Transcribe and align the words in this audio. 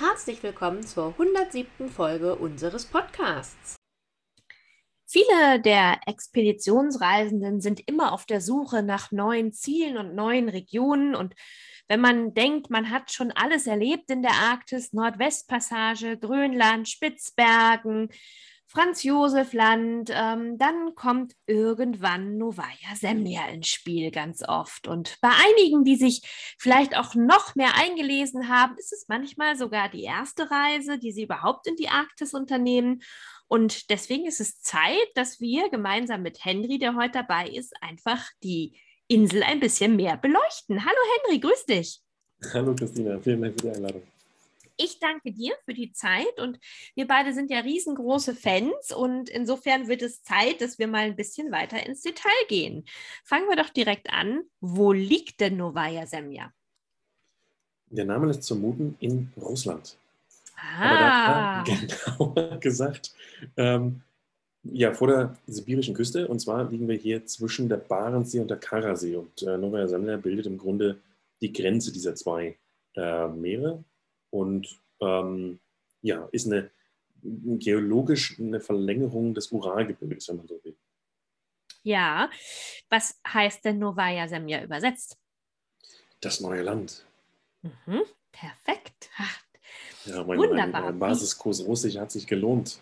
Herzlich 0.00 0.42
willkommen 0.42 0.82
zur 0.82 1.08
107. 1.08 1.90
Folge 1.90 2.34
unseres 2.34 2.86
Podcasts. 2.86 3.76
Viele 5.06 5.60
der 5.60 6.00
Expeditionsreisenden 6.06 7.60
sind 7.60 7.86
immer 7.86 8.12
auf 8.12 8.24
der 8.24 8.40
Suche 8.40 8.82
nach 8.82 9.12
neuen 9.12 9.52
Zielen 9.52 9.98
und 9.98 10.14
neuen 10.14 10.48
Regionen. 10.48 11.14
Und 11.14 11.34
wenn 11.86 12.00
man 12.00 12.32
denkt, 12.32 12.70
man 12.70 12.88
hat 12.88 13.12
schon 13.12 13.30
alles 13.32 13.66
erlebt 13.66 14.10
in 14.10 14.22
der 14.22 14.32
Arktis, 14.32 14.94
Nordwestpassage, 14.94 16.16
Grönland, 16.16 16.88
Spitzbergen, 16.88 18.08
Franz 18.72 19.02
Josef 19.02 19.52
Land, 19.52 20.12
ähm, 20.14 20.56
dann 20.56 20.94
kommt 20.94 21.34
irgendwann 21.48 22.38
Novaya 22.38 22.94
Semlja 22.94 23.48
ins 23.48 23.66
Spiel 23.66 24.12
ganz 24.12 24.44
oft. 24.46 24.86
Und 24.86 25.16
bei 25.20 25.28
einigen, 25.28 25.82
die 25.82 25.96
sich 25.96 26.22
vielleicht 26.56 26.96
auch 26.96 27.16
noch 27.16 27.56
mehr 27.56 27.74
eingelesen 27.74 28.48
haben, 28.48 28.76
ist 28.78 28.92
es 28.92 29.06
manchmal 29.08 29.56
sogar 29.56 29.88
die 29.88 30.04
erste 30.04 30.52
Reise, 30.52 31.00
die 31.00 31.10
sie 31.10 31.24
überhaupt 31.24 31.66
in 31.66 31.74
die 31.74 31.88
Arktis 31.88 32.32
unternehmen. 32.32 33.02
Und 33.48 33.90
deswegen 33.90 34.24
ist 34.26 34.40
es 34.40 34.60
Zeit, 34.60 35.08
dass 35.16 35.40
wir 35.40 35.68
gemeinsam 35.68 36.22
mit 36.22 36.44
Henry, 36.44 36.78
der 36.78 36.94
heute 36.94 37.24
dabei 37.26 37.48
ist, 37.48 37.74
einfach 37.80 38.24
die 38.44 38.78
Insel 39.08 39.42
ein 39.42 39.58
bisschen 39.58 39.96
mehr 39.96 40.16
beleuchten. 40.16 40.84
Hallo 40.84 41.00
Henry, 41.24 41.40
grüß 41.40 41.66
dich. 41.66 42.00
Hallo 42.54 42.72
Christina, 42.76 43.18
vielen 43.18 43.42
Dank 43.42 43.60
für 43.60 43.66
die 43.66 43.74
Einladung. 43.74 44.02
Ich 44.82 44.98
danke 44.98 45.30
dir 45.30 45.52
für 45.66 45.74
die 45.74 45.92
Zeit 45.92 46.40
und 46.40 46.58
wir 46.94 47.06
beide 47.06 47.34
sind 47.34 47.50
ja 47.50 47.60
riesengroße 47.60 48.34
Fans 48.34 48.92
und 48.96 49.28
insofern 49.28 49.88
wird 49.88 50.00
es 50.00 50.22
Zeit, 50.22 50.62
dass 50.62 50.78
wir 50.78 50.88
mal 50.88 51.04
ein 51.04 51.16
bisschen 51.16 51.52
weiter 51.52 51.84
ins 51.86 52.00
Detail 52.00 52.30
gehen. 52.48 52.86
Fangen 53.22 53.46
wir 53.50 53.56
doch 53.56 53.68
direkt 53.68 54.10
an. 54.10 54.40
Wo 54.60 54.92
liegt 54.92 55.40
denn 55.40 55.58
Novaya 55.58 56.06
Semja? 56.06 56.50
Der 57.90 58.06
Name 58.06 58.28
lässt 58.28 58.46
vermuten 58.46 58.96
in 59.00 59.30
Russland. 59.36 59.98
Ah. 60.56 61.62
Genauer 61.64 62.58
gesagt, 62.58 63.12
ähm, 63.58 64.00
ja, 64.62 64.94
vor 64.94 65.08
der 65.08 65.36
sibirischen 65.46 65.94
Küste. 65.94 66.26
Und 66.26 66.40
zwar 66.40 66.70
liegen 66.70 66.88
wir 66.88 66.96
hier 66.96 67.26
zwischen 67.26 67.68
der 67.68 67.76
Barentssee 67.76 68.40
und 68.40 68.48
der 68.48 68.58
Karasee. 68.58 69.16
Und 69.16 69.42
äh, 69.42 69.58
Novaya 69.58 69.88
Semlja 69.88 70.16
bildet 70.16 70.46
im 70.46 70.56
Grunde 70.56 70.98
die 71.42 71.52
Grenze 71.52 71.92
dieser 71.92 72.14
zwei 72.14 72.56
äh, 72.94 73.28
Meere 73.28 73.84
und 74.30 74.80
ähm, 75.00 75.60
ja, 76.02 76.28
ist 76.32 76.46
eine 76.46 76.70
geologisch 77.22 78.38
eine 78.38 78.60
Verlängerung 78.60 79.34
des 79.34 79.52
Uralgebirges, 79.52 80.28
wenn 80.28 80.36
man 80.38 80.48
so 80.48 80.60
will. 80.64 80.76
Ja, 81.82 82.30
was 82.88 83.20
heißt 83.26 83.64
denn 83.64 83.78
Novaya 83.78 84.28
Semja 84.28 84.62
übersetzt? 84.62 85.18
Das 86.20 86.40
neue 86.40 86.62
Land. 86.62 87.06
Mhm, 87.62 88.02
perfekt. 88.32 89.10
Ja, 90.06 90.24
mein, 90.24 90.38
Wunderbar. 90.38 90.66
mein, 90.66 90.82
mein 90.82 90.98
Basiskurs 90.98 91.64
Russisch 91.66 91.96
hat 91.96 92.10
sich 92.10 92.26
gelohnt. 92.26 92.80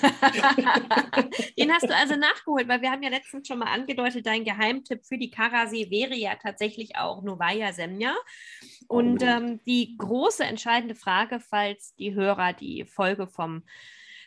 Den 1.58 1.72
hast 1.72 1.88
du 1.88 1.94
also 1.94 2.16
nachgeholt, 2.16 2.68
weil 2.68 2.80
wir 2.82 2.90
haben 2.90 3.02
ja 3.02 3.10
letztens 3.10 3.48
schon 3.48 3.58
mal 3.58 3.72
angedeutet, 3.72 4.26
dein 4.26 4.44
Geheimtipp 4.44 5.04
für 5.04 5.18
die 5.18 5.30
Karasee 5.30 5.90
wäre 5.90 6.14
ja 6.14 6.34
tatsächlich 6.36 6.96
auch 6.96 7.22
Novaya 7.22 7.72
Semja. 7.72 8.16
Und 8.86 9.22
ähm, 9.22 9.60
die 9.66 9.96
große 9.98 10.44
entscheidende 10.44 10.94
Frage, 10.94 11.40
falls 11.40 11.94
die 11.96 12.14
Hörer 12.14 12.52
die 12.52 12.84
Folge 12.84 13.26
vom, 13.26 13.64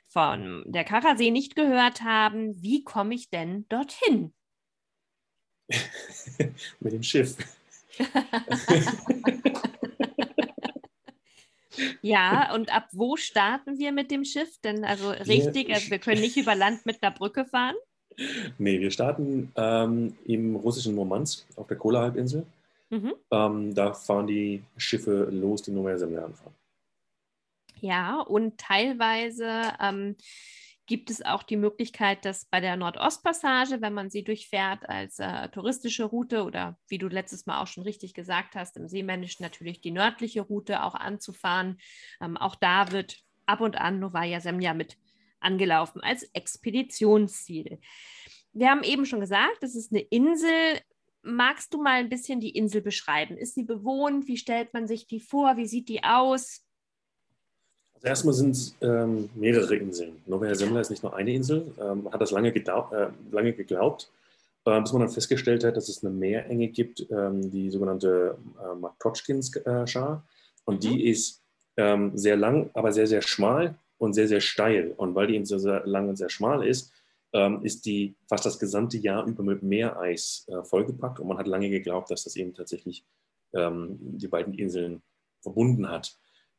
von 0.07 0.63
der 0.65 0.83
Karasee 0.83 1.31
nicht 1.31 1.55
gehört 1.55 2.01
haben, 2.01 2.61
wie 2.61 2.83
komme 2.83 3.15
ich 3.15 3.29
denn 3.29 3.65
dorthin? 3.69 4.33
Mit 6.79 6.93
dem 6.93 7.03
Schiff. 7.03 7.37
Ja, 12.01 12.53
und 12.53 12.73
ab 12.73 12.89
wo 12.91 13.15
starten 13.15 13.77
wir 13.77 13.91
mit 13.91 14.11
dem 14.11 14.25
Schiff? 14.25 14.59
Denn 14.61 14.83
also 14.83 15.09
richtig, 15.09 15.67
wir, 15.67 15.75
also 15.75 15.89
wir 15.89 15.99
können 15.99 16.21
nicht 16.21 16.37
über 16.37 16.55
Land 16.55 16.85
mit 16.85 17.01
einer 17.01 17.13
Brücke 17.13 17.45
fahren. 17.45 17.75
Nee, 18.57 18.79
wir 18.79 18.91
starten 18.91 19.51
ähm, 19.55 20.15
im 20.25 20.55
russischen 20.55 20.95
Murmansk 20.95 21.45
auf 21.55 21.67
der 21.67 21.77
Kola-Halbinsel. 21.77 22.45
Mhm. 22.89 23.13
Ähm, 23.31 23.73
da 23.73 23.93
fahren 23.93 24.27
die 24.27 24.63
Schiffe 24.77 25.29
los, 25.31 25.61
die 25.61 25.71
Novaya 25.71 25.97
Semlja 25.97 26.25
anfahren. 26.25 26.53
Ja, 27.79 28.19
und 28.19 28.57
teilweise 28.57 29.73
ähm, 29.79 30.15
gibt 30.91 31.09
es 31.09 31.23
auch 31.23 31.41
die 31.41 31.55
Möglichkeit, 31.55 32.25
dass 32.25 32.43
bei 32.43 32.59
der 32.59 32.75
Nordostpassage, 32.75 33.79
wenn 33.79 33.93
man 33.93 34.09
sie 34.09 34.25
durchfährt 34.25 34.89
als 34.89 35.19
äh, 35.19 35.47
touristische 35.47 36.03
Route 36.03 36.43
oder 36.43 36.77
wie 36.89 36.97
du 36.97 37.07
letztes 37.07 37.45
Mal 37.45 37.61
auch 37.61 37.67
schon 37.67 37.83
richtig 37.83 38.13
gesagt 38.13 38.55
hast, 38.55 38.75
im 38.75 38.89
Seemännischen 38.89 39.41
natürlich 39.41 39.79
die 39.79 39.91
nördliche 39.91 40.41
Route 40.41 40.83
auch 40.83 40.93
anzufahren. 40.93 41.77
Ähm, 42.19 42.35
auch 42.35 42.55
da 42.55 42.91
wird 42.91 43.23
ab 43.45 43.61
und 43.61 43.77
an 43.77 44.01
Novaya 44.01 44.41
Semlja 44.41 44.73
mit 44.73 44.97
angelaufen 45.39 46.01
als 46.01 46.23
Expeditionsziel. 46.33 47.79
Wir 48.51 48.69
haben 48.69 48.83
eben 48.83 49.05
schon 49.05 49.21
gesagt, 49.21 49.63
es 49.63 49.77
ist 49.77 49.93
eine 49.93 50.01
Insel. 50.01 50.81
Magst 51.21 51.73
du 51.73 51.81
mal 51.81 52.01
ein 52.01 52.09
bisschen 52.09 52.41
die 52.41 52.49
Insel 52.49 52.81
beschreiben? 52.81 53.37
Ist 53.37 53.55
sie 53.55 53.63
bewohnt? 53.63 54.27
Wie 54.27 54.35
stellt 54.35 54.73
man 54.73 54.87
sich 54.87 55.07
die 55.07 55.21
vor? 55.21 55.55
Wie 55.55 55.67
sieht 55.67 55.87
die 55.87 56.03
aus? 56.03 56.65
Also 58.01 58.09
erstmal 58.09 58.33
sind 58.33 58.51
es 58.51 58.75
ähm, 58.81 59.29
mehrere 59.35 59.75
Inseln. 59.75 60.23
Novaya 60.25 60.55
Semlja 60.55 60.81
ist 60.81 60.89
nicht 60.89 61.03
nur 61.03 61.15
eine 61.15 61.33
Insel. 61.33 61.71
Ähm, 61.79 62.03
man 62.03 62.13
hat 62.13 62.21
das 62.21 62.31
lange, 62.31 62.49
äh, 62.49 63.07
lange 63.31 63.53
geglaubt, 63.53 64.09
äh, 64.65 64.81
bis 64.81 64.91
man 64.91 65.01
dann 65.03 65.11
festgestellt 65.11 65.63
hat, 65.63 65.77
dass 65.77 65.87
es 65.87 66.03
eine 66.03 66.11
Meerenge 66.11 66.69
gibt, 66.69 67.05
ähm, 67.11 67.51
die 67.51 67.69
sogenannte 67.69 68.37
äh, 68.59 68.75
Matotschkin-Schar. 68.75 70.25
Und 70.65 70.75
mhm. 70.75 70.79
die 70.79 71.09
ist 71.09 71.43
ähm, 71.77 72.17
sehr 72.17 72.37
lang, 72.37 72.71
aber 72.73 72.91
sehr, 72.91 73.05
sehr 73.05 73.21
schmal 73.21 73.75
und 73.99 74.13
sehr, 74.13 74.27
sehr 74.27 74.41
steil. 74.41 74.95
Und 74.97 75.13
weil 75.13 75.27
die 75.27 75.35
Insel 75.35 75.59
sehr 75.59 75.85
lang 75.85 76.09
und 76.09 76.15
sehr 76.15 76.29
schmal 76.29 76.65
ist, 76.65 76.91
ähm, 77.33 77.63
ist 77.63 77.85
die 77.85 78.15
fast 78.27 78.47
das 78.47 78.57
gesamte 78.57 78.97
Jahr 78.97 79.27
über 79.27 79.43
mit 79.43 79.61
Meereis 79.61 80.47
äh, 80.47 80.63
vollgepackt. 80.63 81.19
Und 81.19 81.27
man 81.27 81.37
hat 81.37 81.45
lange 81.45 81.69
geglaubt, 81.69 82.09
dass 82.09 82.23
das 82.23 82.35
eben 82.35 82.55
tatsächlich 82.55 83.05
ähm, 83.53 83.99
die 83.99 84.27
beiden 84.27 84.55
Inseln 84.55 85.03
verbunden 85.41 85.87
hat. 85.87 86.17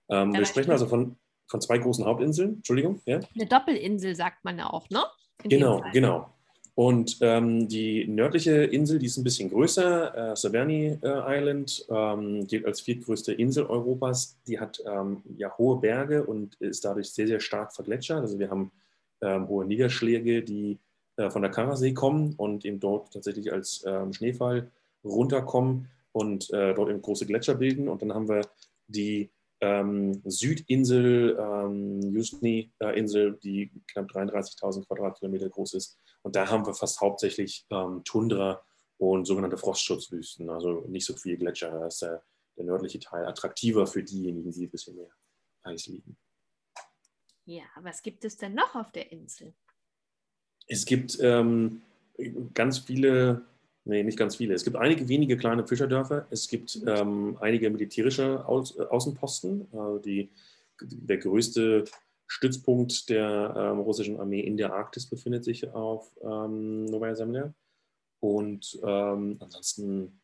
Ähm, 0.08 0.32
wir 0.34 0.44
sprechen 0.46 0.70
also 0.70 0.86
von 0.86 1.16
von 1.52 1.60
zwei 1.60 1.78
großen 1.78 2.04
Hauptinseln. 2.04 2.54
Entschuldigung. 2.56 3.00
Ja? 3.06 3.20
Eine 3.34 3.46
Doppelinsel 3.46 4.16
sagt 4.16 4.42
man 4.44 4.58
ja 4.58 4.68
auch, 4.68 4.88
ne? 4.90 5.04
In 5.44 5.50
genau, 5.50 5.84
genau. 5.92 6.28
Und 6.74 7.18
ähm, 7.20 7.68
die 7.68 8.08
nördliche 8.08 8.64
Insel, 8.64 8.98
die 8.98 9.06
ist 9.06 9.18
ein 9.18 9.24
bisschen 9.24 9.50
größer, 9.50 10.32
äh, 10.32 10.36
Severny 10.36 10.98
äh, 11.02 11.38
Island, 11.38 11.84
ähm, 11.90 12.46
gilt 12.46 12.64
als 12.64 12.80
viertgrößte 12.80 13.34
Insel 13.34 13.66
Europas. 13.66 14.38
Die 14.46 14.58
hat 14.58 14.82
ähm, 14.86 15.22
ja 15.36 15.54
hohe 15.58 15.78
Berge 15.78 16.24
und 16.24 16.54
ist 16.54 16.86
dadurch 16.86 17.10
sehr, 17.10 17.26
sehr 17.26 17.40
stark 17.40 17.74
vergletschert. 17.74 18.20
Also 18.20 18.38
wir 18.38 18.48
haben 18.48 18.72
ähm, 19.20 19.46
hohe 19.48 19.66
Niederschläge, 19.66 20.42
die 20.42 20.78
äh, 21.16 21.28
von 21.28 21.42
der 21.42 21.50
Karasee 21.50 21.92
kommen 21.92 22.32
und 22.38 22.64
eben 22.64 22.80
dort 22.80 23.12
tatsächlich 23.12 23.52
als 23.52 23.84
ähm, 23.86 24.14
Schneefall 24.14 24.70
runterkommen 25.04 25.88
und 26.12 26.50
äh, 26.54 26.72
dort 26.72 26.88
eben 26.88 27.02
große 27.02 27.26
Gletscher 27.26 27.56
bilden. 27.56 27.88
Und 27.88 28.00
dann 28.00 28.14
haben 28.14 28.30
wir 28.30 28.46
die 28.86 29.28
ähm, 29.62 30.20
Südinsel, 30.24 31.38
ähm, 31.38 32.02
Yuzhny-Insel, 32.02 33.38
die 33.42 33.72
knapp 33.86 34.10
33.000 34.10 34.86
Quadratkilometer 34.86 35.48
groß 35.48 35.74
ist. 35.74 35.98
Und 36.22 36.36
da 36.36 36.50
haben 36.50 36.66
wir 36.66 36.74
fast 36.74 37.00
hauptsächlich 37.00 37.64
ähm, 37.70 38.02
Tundra 38.04 38.62
und 38.98 39.24
sogenannte 39.24 39.56
Frostschutzwüsten, 39.56 40.50
also 40.50 40.80
nicht 40.88 41.06
so 41.06 41.14
viel 41.14 41.36
Gletscher. 41.36 41.70
Da 41.70 41.86
ist 41.86 42.02
der, 42.02 42.24
der 42.56 42.64
nördliche 42.64 42.98
Teil 42.98 43.24
attraktiver 43.24 43.86
für 43.86 44.02
diejenigen, 44.02 44.50
die 44.50 44.66
ein 44.66 44.70
bisschen 44.70 44.96
mehr 44.96 45.10
Eis 45.62 45.86
lieben. 45.86 46.16
Ja, 47.44 47.64
was 47.80 48.02
gibt 48.02 48.24
es 48.24 48.36
denn 48.36 48.54
noch 48.54 48.74
auf 48.74 48.90
der 48.90 49.12
Insel? 49.12 49.54
Es 50.66 50.84
gibt 50.84 51.18
ähm, 51.20 51.82
ganz 52.54 52.78
viele 52.78 53.44
Nee, 53.84 54.04
nicht 54.04 54.18
ganz 54.18 54.36
viele. 54.36 54.54
Es 54.54 54.64
gibt 54.64 54.76
einige 54.76 55.08
wenige 55.08 55.36
kleine 55.36 55.66
Fischerdörfer. 55.66 56.26
Es 56.30 56.48
gibt 56.48 56.80
ähm, 56.86 57.36
einige 57.40 57.68
militärische 57.68 58.46
Au 58.46 58.62
äh, 58.62 58.82
Außenposten. 58.82 59.62
Äh, 59.72 60.00
die, 60.04 60.30
der 60.80 61.18
größte 61.18 61.84
Stützpunkt 62.28 63.08
der 63.08 63.54
ähm, 63.56 63.80
russischen 63.80 64.20
Armee 64.20 64.40
in 64.40 64.56
der 64.56 64.72
Arktis 64.72 65.06
befindet 65.06 65.44
sich 65.44 65.68
auf 65.68 66.12
ähm, 66.22 66.84
Novaya 66.86 67.14
Zemlya. 67.14 67.52
Und 68.20 68.78
ähm, 68.84 69.36
ansonsten 69.40 70.20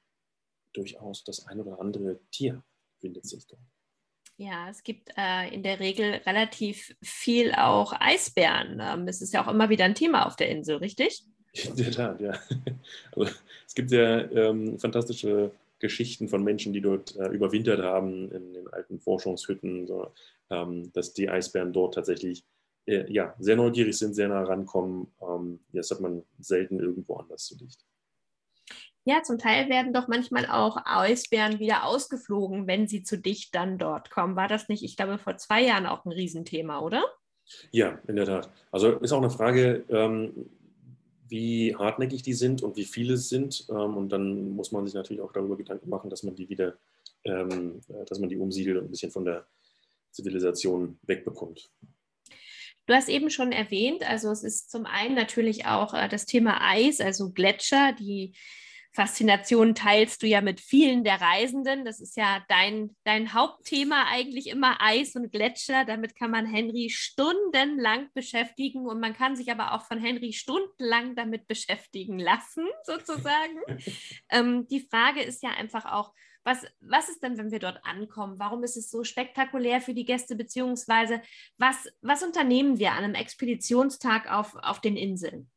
durchaus 0.72 1.24
das 1.24 1.46
ein 1.48 1.60
oder 1.60 1.80
andere 1.80 2.20
Tier 2.30 2.62
findet 3.00 3.26
sich 3.26 3.44
dort. 3.46 3.60
Ja, 4.36 4.70
es 4.70 4.84
gibt 4.84 5.10
äh, 5.16 5.52
in 5.52 5.64
der 5.64 5.80
Regel 5.80 6.20
relativ 6.24 6.94
viel 7.02 7.52
auch 7.52 7.92
Eisbären. 7.98 8.80
Ähm, 8.80 9.04
das 9.04 9.20
ist 9.20 9.34
ja 9.34 9.44
auch 9.44 9.52
immer 9.52 9.68
wieder 9.68 9.84
ein 9.84 9.96
Thema 9.96 10.26
auf 10.26 10.36
der 10.36 10.48
Insel, 10.48 10.76
richtig? 10.76 11.24
In 11.52 11.76
der 11.76 11.90
Tat, 11.90 12.20
ja. 12.20 12.38
Also, 13.16 13.32
es 13.66 13.74
gibt 13.74 13.90
ja 13.90 14.30
ähm, 14.30 14.78
fantastische 14.78 15.50
Geschichten 15.78 16.28
von 16.28 16.42
Menschen, 16.42 16.72
die 16.72 16.80
dort 16.80 17.16
äh, 17.16 17.28
überwintert 17.28 17.80
haben 17.80 18.30
in 18.32 18.52
den 18.54 18.68
alten 18.68 19.00
Forschungshütten, 19.00 19.86
so, 19.86 20.12
ähm, 20.50 20.92
dass 20.92 21.14
die 21.14 21.28
Eisbären 21.28 21.72
dort 21.72 21.94
tatsächlich 21.94 22.44
äh, 22.86 23.10
ja, 23.12 23.34
sehr 23.38 23.56
neugierig 23.56 23.96
sind, 23.96 24.14
sehr 24.14 24.28
nah 24.28 24.42
rankommen. 24.42 25.12
Ähm, 25.22 25.60
das 25.72 25.90
hat 25.90 26.00
man 26.00 26.24
selten 26.38 26.80
irgendwo 26.80 27.16
anders 27.16 27.46
so 27.46 27.56
dicht. 27.56 27.84
Ja, 29.04 29.22
zum 29.22 29.38
Teil 29.38 29.70
werden 29.70 29.94
doch 29.94 30.08
manchmal 30.08 30.46
auch 30.46 30.76
Eisbären 30.84 31.60
wieder 31.60 31.84
ausgeflogen, 31.84 32.66
wenn 32.66 32.88
sie 32.88 33.02
zu 33.02 33.16
dicht 33.16 33.54
dann 33.54 33.78
dort 33.78 34.10
kommen. 34.10 34.36
War 34.36 34.48
das 34.48 34.68
nicht, 34.68 34.82
ich 34.82 34.96
glaube, 34.96 35.16
vor 35.18 35.38
zwei 35.38 35.64
Jahren 35.64 35.86
auch 35.86 36.04
ein 36.04 36.12
Riesenthema, 36.12 36.80
oder? 36.80 37.04
Ja, 37.70 37.98
in 38.06 38.16
der 38.16 38.26
Tat. 38.26 38.50
Also 38.70 38.98
ist 38.98 39.12
auch 39.12 39.22
eine 39.22 39.30
Frage, 39.30 39.84
ähm, 39.88 40.50
wie 41.28 41.74
hartnäckig 41.76 42.22
die 42.22 42.34
sind 42.34 42.62
und 42.62 42.76
wie 42.76 42.84
viele 42.84 43.14
es 43.14 43.28
sind. 43.28 43.66
Ähm, 43.70 43.96
und 43.96 44.10
dann 44.10 44.50
muss 44.50 44.72
man 44.72 44.86
sich 44.86 44.94
natürlich 44.94 45.22
auch 45.22 45.32
darüber 45.32 45.56
Gedanken 45.56 45.88
machen, 45.88 46.10
dass 46.10 46.22
man 46.22 46.34
die 46.34 46.48
wieder, 46.48 46.78
ähm, 47.24 47.80
äh, 47.88 48.04
dass 48.06 48.18
man 48.18 48.28
die 48.28 48.36
umsiedelt 48.36 48.78
und 48.78 48.84
ein 48.84 48.90
bisschen 48.90 49.10
von 49.10 49.24
der 49.24 49.46
Zivilisation 50.10 50.98
wegbekommt. 51.02 51.70
Du 52.86 52.94
hast 52.94 53.10
eben 53.10 53.28
schon 53.28 53.52
erwähnt, 53.52 54.08
also 54.08 54.30
es 54.30 54.42
ist 54.42 54.70
zum 54.70 54.86
einen 54.86 55.14
natürlich 55.14 55.66
auch 55.66 55.92
äh, 55.92 56.08
das 56.08 56.24
Thema 56.24 56.58
Eis, 56.62 57.00
also 57.00 57.30
Gletscher, 57.30 57.92
die 57.98 58.32
Faszination 58.92 59.74
teilst 59.74 60.22
du 60.22 60.26
ja 60.26 60.40
mit 60.40 60.60
vielen 60.60 61.04
der 61.04 61.20
Reisenden. 61.20 61.84
Das 61.84 62.00
ist 62.00 62.16
ja 62.16 62.44
dein, 62.48 62.96
dein 63.04 63.32
Hauptthema 63.32 64.06
eigentlich 64.08 64.48
immer 64.48 64.80
Eis 64.80 65.14
und 65.14 65.30
Gletscher. 65.30 65.84
Damit 65.84 66.16
kann 66.16 66.30
man 66.30 66.46
Henry 66.46 66.90
stundenlang 66.90 68.08
beschäftigen 68.14 68.86
und 68.86 69.00
man 69.00 69.14
kann 69.14 69.36
sich 69.36 69.50
aber 69.50 69.72
auch 69.72 69.82
von 69.82 69.98
Henry 69.98 70.32
stundenlang 70.32 71.14
damit 71.14 71.46
beschäftigen 71.46 72.18
lassen, 72.18 72.66
sozusagen. 72.84 73.58
ähm, 74.30 74.66
die 74.68 74.86
Frage 74.90 75.22
ist 75.22 75.42
ja 75.42 75.50
einfach 75.50 75.84
auch, 75.84 76.12
was, 76.44 76.64
was 76.80 77.10
ist 77.10 77.22
denn, 77.22 77.36
wenn 77.36 77.50
wir 77.50 77.58
dort 77.58 77.84
ankommen? 77.84 78.38
Warum 78.38 78.64
ist 78.64 78.76
es 78.76 78.90
so 78.90 79.04
spektakulär 79.04 79.82
für 79.82 79.92
die 79.92 80.06
Gäste, 80.06 80.34
beziehungsweise 80.34 81.20
was, 81.58 81.88
was 82.00 82.22
unternehmen 82.22 82.78
wir 82.78 82.92
an 82.92 83.04
einem 83.04 83.14
Expeditionstag 83.14 84.30
auf, 84.30 84.54
auf 84.54 84.80
den 84.80 84.96
Inseln? 84.96 85.50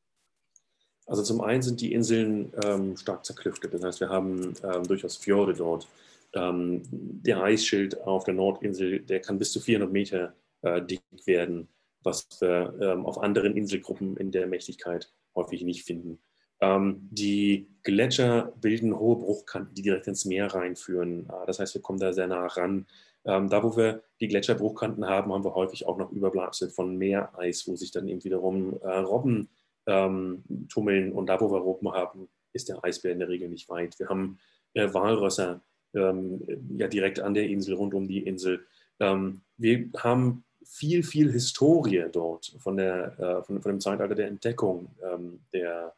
Also 1.06 1.24
zum 1.24 1.42
einen 1.42 1.62
sind 1.62 1.82
die 1.82 1.94
Inseln 1.94 2.54
ähm, 2.64 2.96
stark 2.96 3.26
zerklüftet. 3.26 3.74
Das 3.74 3.84
heißt, 3.84 4.00
wir 4.00 4.10
haben 4.10 4.54
ähm, 4.64 4.84
durchaus 4.84 5.18
Fjorde 5.18 5.54
dort. 5.54 5.88
Ähm, 6.34 6.84
der 6.92 7.44
Eisschild 7.44 8.02
auf 8.02 8.24
der 8.24 8.34
Nordinsel, 8.34 9.02
der 9.02 9.20
kann 9.20 9.38
bis 9.38 9.52
zu 9.52 9.60
400 9.60 9.92
Meter 9.92 10.34
äh, 10.62 10.82
dick 10.82 11.02
werden, 11.26 11.68
was 12.04 12.28
wir 12.40 12.74
ähm, 12.82 13.06
auf 13.06 13.18
anderen 13.22 13.58
Inselgruppen 13.58 14.16
in 14.18 14.32
der 14.32 14.48
Mächtigkeit 14.48 15.12
häufig 15.36 15.64
nicht 15.64 15.84
finden. 15.84 16.20
Ähm, 16.62 17.10
die 17.12 17.68
Gletscher 17.84 18.54
bilden 18.62 18.98
hohe 18.98 19.18
Bruchkanten, 19.18 19.74
die 19.74 19.82
direkt 19.82 20.08
ins 20.08 20.26
Meer 20.26 20.48
reinführen. 20.54 21.28
Äh, 21.28 21.46
das 21.48 21.60
heißt, 21.60 21.74
wir 21.74 21.82
kommen 21.82 22.00
da 22.00 22.14
sehr 22.14 22.28
nah 22.28 22.46
ran. 22.46 22.86
Ähm, 23.26 23.50
da, 23.50 23.64
wo 23.64 23.76
wir 23.76 24.04
die 24.20 24.28
Gletscherbruchkanten 24.28 25.06
haben, 25.06 25.34
haben 25.34 25.44
wir 25.44 25.56
häufig 25.56 25.88
auch 25.88 25.98
noch 25.98 26.12
Überbleibsel 26.12 26.70
von 26.70 26.98
Meereis, 26.98 27.68
wo 27.68 27.76
sich 27.76 27.92
dann 27.92 28.08
eben 28.08 28.24
wiederum 28.24 28.80
äh, 28.82 28.98
Robben 28.98 29.50
ähm, 29.92 30.44
tummeln. 30.70 31.12
Und 31.12 31.28
da, 31.28 31.40
wo 31.40 31.52
wir 31.52 31.60
Robben 31.60 31.92
haben, 31.92 32.30
ist 32.54 32.70
der 32.70 32.84
Eisbär 32.84 33.12
in 33.12 33.20
der 33.20 33.30
Regel 33.30 33.50
nicht 33.50 33.70
weit. 33.70 34.00
Wir 34.00 34.10
haben 34.10 34.40
äh, 34.74 34.94
Walrösser 34.94 35.62
ähm, 35.94 36.42
ja 36.78 36.88
direkt 36.88 37.20
an 37.20 37.34
der 37.34 37.48
Insel, 37.48 37.76
rund 37.76 37.94
um 37.94 38.08
die 38.08 38.26
Insel. 38.26 38.66
Ähm, 39.00 39.42
wir 39.58 39.90
haben 39.98 40.44
viel, 40.64 41.04
viel 41.04 41.32
Historie 41.32 42.06
dort 42.12 42.56
von, 42.60 42.78
der, 42.78 43.20
äh, 43.20 43.44
von, 43.44 43.62
von, 43.62 43.72
dem 43.72 43.82
Zeitalter 43.82 44.16
der 44.16 44.28
Entdeckung 44.28 44.90
ähm, 45.04 45.42
der, 45.54 45.94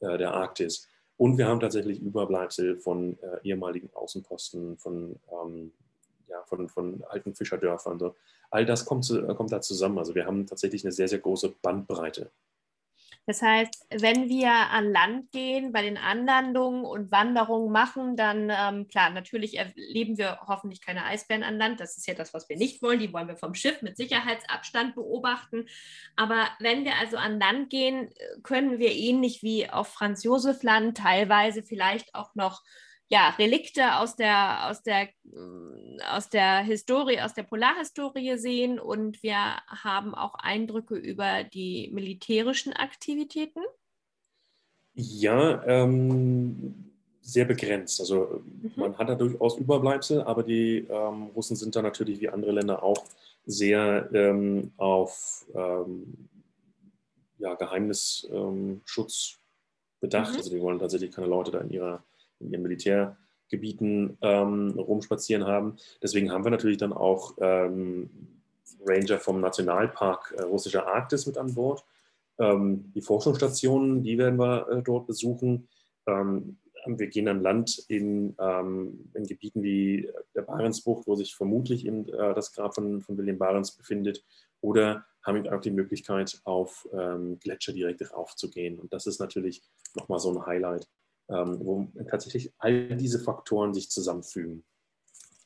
äh, 0.00 0.18
der 0.18 0.34
Arktis. 0.34 0.88
Und 1.16 1.38
wir 1.38 1.46
haben 1.46 1.60
tatsächlich 1.60 2.00
Überbleibsel 2.00 2.78
von 2.78 3.16
äh, 3.22 3.48
ehemaligen 3.48 3.88
Außenposten, 3.94 4.76
von, 4.78 5.16
ähm, 5.32 5.72
ja, 6.28 6.42
von, 6.44 6.68
von 6.68 7.02
alten 7.08 7.34
Fischerdörfern. 7.34 7.98
So. 7.98 8.14
All 8.50 8.66
das 8.66 8.84
kommt, 8.84 9.04
zu, 9.04 9.22
kommt 9.34 9.52
da 9.52 9.60
zusammen. 9.60 9.98
Also 9.98 10.14
wir 10.14 10.26
haben 10.26 10.46
tatsächlich 10.46 10.84
eine 10.84 10.92
sehr, 10.92 11.08
sehr 11.08 11.20
große 11.20 11.54
Bandbreite 11.62 12.30
das 13.26 13.42
heißt, 13.42 13.86
wenn 13.90 14.28
wir 14.28 14.52
an 14.52 14.92
Land 14.92 15.32
gehen, 15.32 15.72
bei 15.72 15.82
den 15.82 15.96
Anlandungen 15.96 16.84
und 16.84 17.10
Wanderungen 17.10 17.72
machen, 17.72 18.16
dann 18.16 18.50
ähm, 18.50 18.86
klar, 18.86 19.10
natürlich 19.10 19.58
erleben 19.58 20.16
wir 20.16 20.38
hoffentlich 20.46 20.80
keine 20.80 21.04
Eisbären 21.04 21.42
an 21.42 21.58
Land. 21.58 21.80
Das 21.80 21.96
ist 21.96 22.06
ja 22.06 22.14
das, 22.14 22.32
was 22.32 22.48
wir 22.48 22.56
nicht 22.56 22.82
wollen. 22.82 23.00
Die 23.00 23.12
wollen 23.12 23.26
wir 23.26 23.36
vom 23.36 23.54
Schiff 23.54 23.82
mit 23.82 23.96
Sicherheitsabstand 23.96 24.94
beobachten. 24.94 25.66
Aber 26.14 26.46
wenn 26.60 26.84
wir 26.84 26.94
also 27.00 27.16
an 27.16 27.40
Land 27.40 27.68
gehen, 27.70 28.10
können 28.44 28.78
wir 28.78 28.92
ähnlich 28.92 29.42
wie 29.42 29.68
auf 29.68 29.88
Franz 29.88 30.22
Josef 30.22 30.62
Land 30.62 30.98
teilweise 30.98 31.64
vielleicht 31.64 32.14
auch 32.14 32.36
noch 32.36 32.62
ja, 33.08 33.30
Relikte 33.38 33.98
aus 33.98 34.16
der, 34.16 34.68
aus, 34.68 34.82
der, 34.82 35.08
mm, 35.24 35.98
aus 36.10 36.28
der 36.28 36.58
Historie, 36.62 37.20
aus 37.20 37.34
der 37.34 37.44
Polarhistorie 37.44 38.36
sehen 38.36 38.80
und 38.80 39.22
wir 39.22 39.36
haben 39.68 40.14
auch 40.14 40.34
Eindrücke 40.34 40.96
über 40.96 41.44
die 41.44 41.90
militärischen 41.92 42.72
Aktivitäten? 42.72 43.60
Ja, 44.94 45.62
ähm, 45.66 46.92
sehr 47.20 47.44
begrenzt. 47.44 48.00
Also 48.00 48.42
mhm. 48.44 48.72
man 48.76 48.98
hat 48.98 49.08
da 49.08 49.14
durchaus 49.14 49.56
Überbleibsel, 49.58 50.22
aber 50.22 50.42
die 50.42 50.86
ähm, 50.88 51.30
Russen 51.34 51.56
sind 51.56 51.76
da 51.76 51.82
natürlich 51.82 52.20
wie 52.20 52.28
andere 52.28 52.52
Länder 52.52 52.82
auch 52.82 53.04
sehr 53.44 54.08
ähm, 54.12 54.72
auf 54.76 55.46
ähm, 55.54 56.28
ja, 57.38 57.54
Geheimnisschutz 57.54 59.38
bedacht. 60.00 60.32
Mhm. 60.32 60.38
Also 60.38 60.50
die 60.50 60.60
wollen 60.60 60.78
tatsächlich 60.78 61.12
keine 61.12 61.28
Leute 61.28 61.50
da 61.52 61.60
in 61.60 61.70
ihrer 61.70 62.02
in 62.40 62.50
ihren 62.50 62.62
Militärgebieten 62.62 64.18
ähm, 64.20 64.70
rumspazieren 64.76 65.44
haben. 65.44 65.76
Deswegen 66.02 66.32
haben 66.32 66.44
wir 66.44 66.50
natürlich 66.50 66.78
dann 66.78 66.92
auch 66.92 67.34
ähm, 67.40 68.10
Ranger 68.84 69.18
vom 69.18 69.40
Nationalpark 69.40 70.34
äh, 70.36 70.42
Russischer 70.42 70.86
Arktis 70.86 71.26
mit 71.26 71.38
an 71.38 71.54
Bord. 71.54 71.84
Ähm, 72.38 72.92
die 72.94 73.02
Forschungsstationen, 73.02 74.02
die 74.02 74.18
werden 74.18 74.38
wir 74.38 74.68
äh, 74.68 74.82
dort 74.82 75.06
besuchen. 75.06 75.68
Ähm, 76.06 76.58
wir 76.86 77.08
gehen 77.08 77.26
an 77.28 77.42
Land 77.42 77.84
in, 77.88 78.36
ähm, 78.38 79.10
in, 79.14 79.26
Gebieten 79.26 79.62
wie 79.62 80.08
der 80.34 80.42
Barentsbucht, 80.42 81.06
wo 81.06 81.16
sich 81.16 81.34
vermutlich 81.34 81.84
in, 81.84 82.08
äh, 82.08 82.34
das 82.34 82.52
Grab 82.52 82.74
von, 82.74 83.00
von 83.00 83.16
William 83.18 83.38
Barents 83.38 83.72
befindet, 83.72 84.24
oder 84.60 85.04
haben 85.22 85.48
auch 85.48 85.60
die 85.60 85.70
Möglichkeit, 85.70 86.40
auf 86.44 86.88
ähm, 86.92 87.38
Gletscher 87.40 87.72
direkt 87.72 88.12
raufzugehen. 88.12 88.78
Und 88.78 88.92
das 88.92 89.06
ist 89.06 89.18
natürlich 89.18 89.62
nochmal 89.94 90.20
so 90.20 90.30
ein 90.30 90.46
Highlight 90.46 90.88
wo 91.28 91.88
tatsächlich 92.08 92.52
all 92.58 92.96
diese 92.96 93.20
Faktoren 93.20 93.74
sich 93.74 93.90
zusammenfügen. 93.90 94.64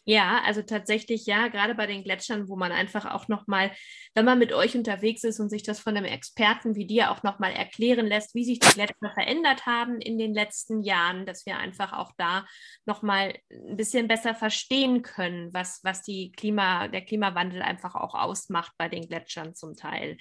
Ja, 0.07 0.41
also 0.45 0.63
tatsächlich 0.63 1.27
ja, 1.27 1.49
gerade 1.49 1.75
bei 1.75 1.87
den 1.87 2.03
Gletschern, 2.03 2.49
wo 2.49 2.57
man 2.57 2.73
einfach 2.73 3.05
auch 3.05 3.29
nochmal, 3.29 3.71
wenn 4.15 4.25
man 4.25 4.39
mit 4.39 4.53
euch 4.53 4.75
unterwegs 4.75 5.25
ist 5.25 5.41
und 5.41 5.51
sich 5.51 5.63
das 5.63 5.79
von 5.79 5.95
einem 5.95 6.07
Experten 6.07 6.75
wie 6.75 6.87
dir 6.87 7.11
auch 7.11 7.23
nochmal 7.23 7.53
erklären 7.53 8.07
lässt, 8.07 8.35
wie 8.35 8.45
sich 8.45 8.59
die 8.59 8.73
Gletscher 8.73 9.13
verändert 9.15 9.67
haben 9.67 10.01
in 10.01 10.19
den 10.19 10.33
letzten 10.33 10.83
Jahren, 10.83 11.27
dass 11.27 11.45
wir 11.45 11.59
einfach 11.59 11.93
auch 11.93 12.13
da 12.17 12.47
nochmal 12.87 13.39
ein 13.51 13.77
bisschen 13.77 14.09
besser 14.09 14.35
verstehen 14.35 15.03
können, 15.03 15.53
was, 15.53 15.81
was 15.85 16.03
die 16.03 16.33
Klima, 16.33 16.89
der 16.89 17.05
Klimawandel 17.05 17.61
einfach 17.61 17.95
auch 17.95 18.15
ausmacht 18.15 18.73
bei 18.79 18.89
den 18.89 19.07
Gletschern 19.07 19.55
zum 19.55 19.77
Teil. 19.77 20.17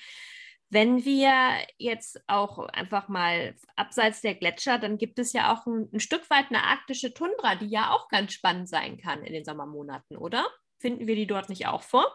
Wenn 0.71 1.03
wir 1.03 1.31
jetzt 1.77 2.21
auch 2.27 2.59
einfach 2.59 3.07
mal 3.07 3.55
abseits 3.75 4.21
der 4.21 4.35
Gletscher, 4.35 4.77
dann 4.77 4.97
gibt 4.97 5.17
es 5.17 5.33
ja 5.33 5.53
auch 5.53 5.65
ein, 5.65 5.89
ein, 5.91 5.99
Stück 5.99 6.29
weit 6.29 6.45
eine 6.49 6.63
arktische 6.63 7.13
Tundra, 7.13 7.55
die 7.55 7.67
ja 7.67 7.91
auch 7.91 8.07
ganz 8.09 8.33
spannend 8.33 8.69
sein 8.69 8.97
kann 8.97 9.23
in 9.23 9.33
den 9.33 9.45
Sommermonaten, 9.45 10.15
oder? 10.15 10.45
Finden 10.77 11.07
wir 11.07 11.15
die 11.15 11.27
dort 11.27 11.49
nicht 11.49 11.67
auch 11.67 11.81
vor? 11.81 12.05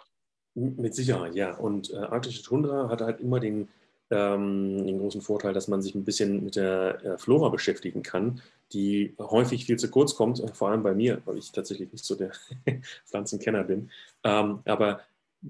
Mit 0.54 0.94
Sicherheit, 0.94 1.34
ja. 1.34 1.56
Und 1.56 1.90
äh, 1.92 1.96
arktische 1.96 2.42
Tundra 2.42 2.88
hat 2.88 3.00
halt 3.00 3.20
immer 3.20 3.40
den, 3.40 3.68
ähm, 4.10 4.86
den 4.86 4.98
großen 5.00 5.20
Vorteil, 5.20 5.52
dass 5.52 5.66
man 5.66 5.82
sich 5.82 5.96
ein 5.96 6.04
bisschen 6.04 6.44
mit 6.44 6.54
der 6.54 7.04
äh, 7.04 7.18
Flora 7.18 7.48
beschäftigen 7.48 8.04
kann, 8.04 8.40
die 8.72 9.14
häufig 9.18 9.66
viel 9.66 9.78
zu 9.78 9.90
kurz 9.90 10.14
kommt, 10.14 10.40
vor 10.56 10.68
allem 10.68 10.84
bei 10.84 10.94
mir, 10.94 11.22
weil 11.24 11.38
ich 11.38 11.50
tatsächlich 11.50 11.90
nicht 11.90 12.04
so 12.04 12.14
der 12.14 12.30
Pflanzenkenner 13.06 13.64
bin. 13.64 13.90
Ähm, 14.22 14.60
aber 14.64 15.00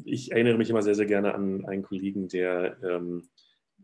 ich 0.04 0.32
erinnere 0.32 0.58
mich 0.58 0.70
immer 0.70 0.82
sehr, 0.82 0.94
sehr 0.94 1.06
gerne 1.06 1.34
an 1.34 1.64
einen 1.66 1.82
Kollegen, 1.82 2.28
der 2.28 2.76
ähm, 2.82 3.28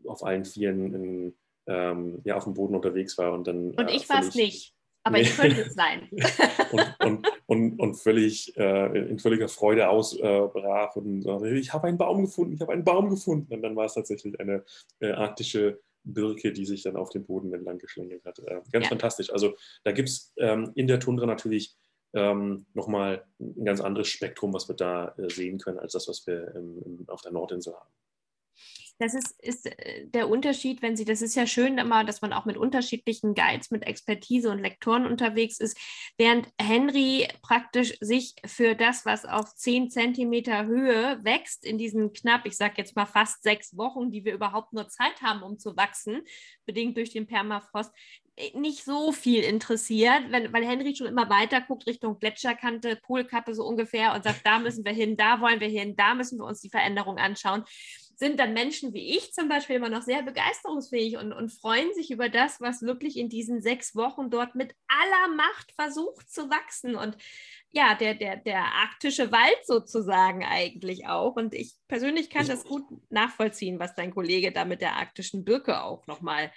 auf 0.06 0.24
allen 0.24 0.44
Vieren 0.44 0.94
in, 0.94 1.34
ähm, 1.66 2.20
ja, 2.24 2.36
auf 2.36 2.44
dem 2.44 2.54
Boden 2.54 2.74
unterwegs 2.74 3.16
war 3.18 3.32
und 3.32 3.46
dann. 3.46 3.72
Und 3.72 3.88
äh, 3.88 3.96
ich 3.96 4.08
war 4.08 4.20
es 4.20 4.34
nicht, 4.34 4.74
aber 5.02 5.18
nee. 5.18 5.22
ich 5.22 5.36
könnte 5.36 5.62
es 5.62 5.74
sein. 5.74 6.08
und, 6.72 6.96
und, 7.04 7.28
und, 7.46 7.80
und, 7.80 7.94
völlig 7.94 8.56
äh, 8.56 9.08
in 9.08 9.18
völliger 9.18 9.48
Freude 9.48 9.88
ausbrach 9.88 10.96
äh, 10.96 10.98
und 10.98 11.22
sagte, 11.22 11.50
ich 11.50 11.72
habe 11.72 11.88
einen 11.88 11.98
Baum 11.98 12.22
gefunden, 12.22 12.54
ich 12.54 12.60
habe 12.60 12.72
einen 12.72 12.84
Baum 12.84 13.10
gefunden. 13.10 13.52
Und 13.52 13.62
dann 13.62 13.76
war 13.76 13.86
es 13.86 13.94
tatsächlich 13.94 14.38
eine 14.40 14.64
äh, 15.00 15.12
arktische 15.12 15.80
Birke, 16.02 16.52
die 16.52 16.64
sich 16.64 16.82
dann 16.82 16.96
auf 16.96 17.10
dem 17.10 17.24
Boden 17.24 17.52
entlang 17.52 17.78
geschlängelt 17.78 18.24
hat. 18.24 18.38
Äh, 18.40 18.60
ganz 18.72 18.86
ja. 18.86 18.88
fantastisch. 18.88 19.32
Also 19.32 19.54
da 19.84 19.92
gibt 19.92 20.08
es 20.08 20.32
ähm, 20.38 20.72
in 20.74 20.86
der 20.86 21.00
Tundra 21.00 21.26
natürlich 21.26 21.76
ähm, 22.12 22.66
nochmal 22.74 23.24
ein 23.38 23.64
ganz 23.64 23.80
anderes 23.80 24.08
Spektrum, 24.08 24.52
was 24.52 24.68
wir 24.68 24.76
da 24.76 25.14
äh, 25.16 25.30
sehen 25.30 25.58
können, 25.58 25.78
als 25.78 25.92
das, 25.92 26.08
was 26.08 26.26
wir 26.26 26.54
im, 26.54 27.04
auf 27.08 27.22
der 27.22 27.32
Nordinsel 27.32 27.74
haben. 27.74 27.90
Das 29.00 29.14
ist, 29.14 29.42
ist 29.42 29.66
äh, 29.66 30.06
der 30.08 30.28
Unterschied, 30.28 30.82
wenn 30.82 30.94
Sie, 30.94 31.06
das 31.06 31.22
ist 31.22 31.34
ja 31.34 31.46
schön 31.46 31.78
immer, 31.78 32.04
dass 32.04 32.20
man 32.20 32.34
auch 32.34 32.44
mit 32.44 32.58
unterschiedlichen 32.58 33.34
Guides, 33.34 33.70
mit 33.70 33.86
Expertise 33.86 34.50
und 34.50 34.58
Lektoren 34.58 35.06
unterwegs 35.06 35.58
ist, 35.58 35.78
während 36.18 36.48
Henry 36.60 37.26
praktisch 37.40 37.94
sich 38.00 38.34
für 38.44 38.74
das, 38.74 39.06
was 39.06 39.24
auf 39.24 39.54
10 39.54 39.90
Zentimeter 39.90 40.66
Höhe 40.66 41.18
wächst, 41.24 41.64
in 41.64 41.78
diesen 41.78 42.12
knapp, 42.12 42.44
ich 42.44 42.58
sage 42.58 42.74
jetzt 42.76 42.94
mal 42.94 43.06
fast 43.06 43.42
sechs 43.42 43.74
Wochen, 43.74 44.10
die 44.10 44.26
wir 44.26 44.34
überhaupt 44.34 44.74
nur 44.74 44.86
Zeit 44.88 45.22
haben, 45.22 45.42
um 45.42 45.58
zu 45.58 45.78
wachsen, 45.78 46.20
bedingt 46.66 46.98
durch 46.98 47.10
den 47.10 47.26
Permafrost, 47.26 47.92
nicht 48.54 48.84
so 48.84 49.12
viel 49.12 49.42
interessiert, 49.42 50.30
wenn, 50.30 50.52
weil 50.52 50.66
Henry 50.66 50.96
schon 50.96 51.06
immer 51.06 51.28
weiter 51.28 51.60
guckt 51.60 51.86
Richtung 51.86 52.18
Gletscherkante, 52.18 52.96
Polkappe 52.96 53.54
so 53.54 53.64
ungefähr 53.64 54.14
und 54.14 54.24
sagt, 54.24 54.46
da 54.46 54.58
müssen 54.58 54.84
wir 54.84 54.92
hin, 54.92 55.16
da 55.16 55.40
wollen 55.40 55.60
wir 55.60 55.68
hin, 55.68 55.94
da 55.96 56.14
müssen 56.14 56.38
wir 56.38 56.46
uns 56.46 56.60
die 56.60 56.70
Veränderung 56.70 57.18
anschauen 57.18 57.64
sind 58.20 58.38
dann 58.38 58.52
Menschen 58.52 58.92
wie 58.92 59.16
ich 59.16 59.32
zum 59.32 59.48
Beispiel 59.48 59.76
immer 59.76 59.88
noch 59.88 60.02
sehr 60.02 60.22
begeisterungsfähig 60.22 61.16
und, 61.16 61.32
und 61.32 61.50
freuen 61.50 61.92
sich 61.94 62.10
über 62.10 62.28
das, 62.28 62.60
was 62.60 62.82
wirklich 62.82 63.16
in 63.16 63.30
diesen 63.30 63.62
sechs 63.62 63.96
Wochen 63.96 64.28
dort 64.28 64.54
mit 64.54 64.74
aller 64.88 65.34
Macht 65.34 65.72
versucht 65.72 66.30
zu 66.30 66.50
wachsen. 66.50 66.96
Und 66.96 67.16
ja, 67.72 67.94
der, 67.94 68.14
der, 68.14 68.36
der 68.36 68.62
arktische 68.74 69.32
Wald 69.32 69.64
sozusagen 69.64 70.44
eigentlich 70.44 71.06
auch. 71.06 71.34
Und 71.36 71.54
ich 71.54 71.72
persönlich 71.88 72.28
kann 72.28 72.46
das 72.46 72.64
gut 72.64 72.84
nachvollziehen, 73.08 73.78
was 73.78 73.94
dein 73.94 74.12
Kollege 74.12 74.52
da 74.52 74.66
mit 74.66 74.82
der 74.82 74.96
arktischen 74.96 75.42
Birke 75.42 75.82
auch 75.82 76.06
nochmal 76.06 76.52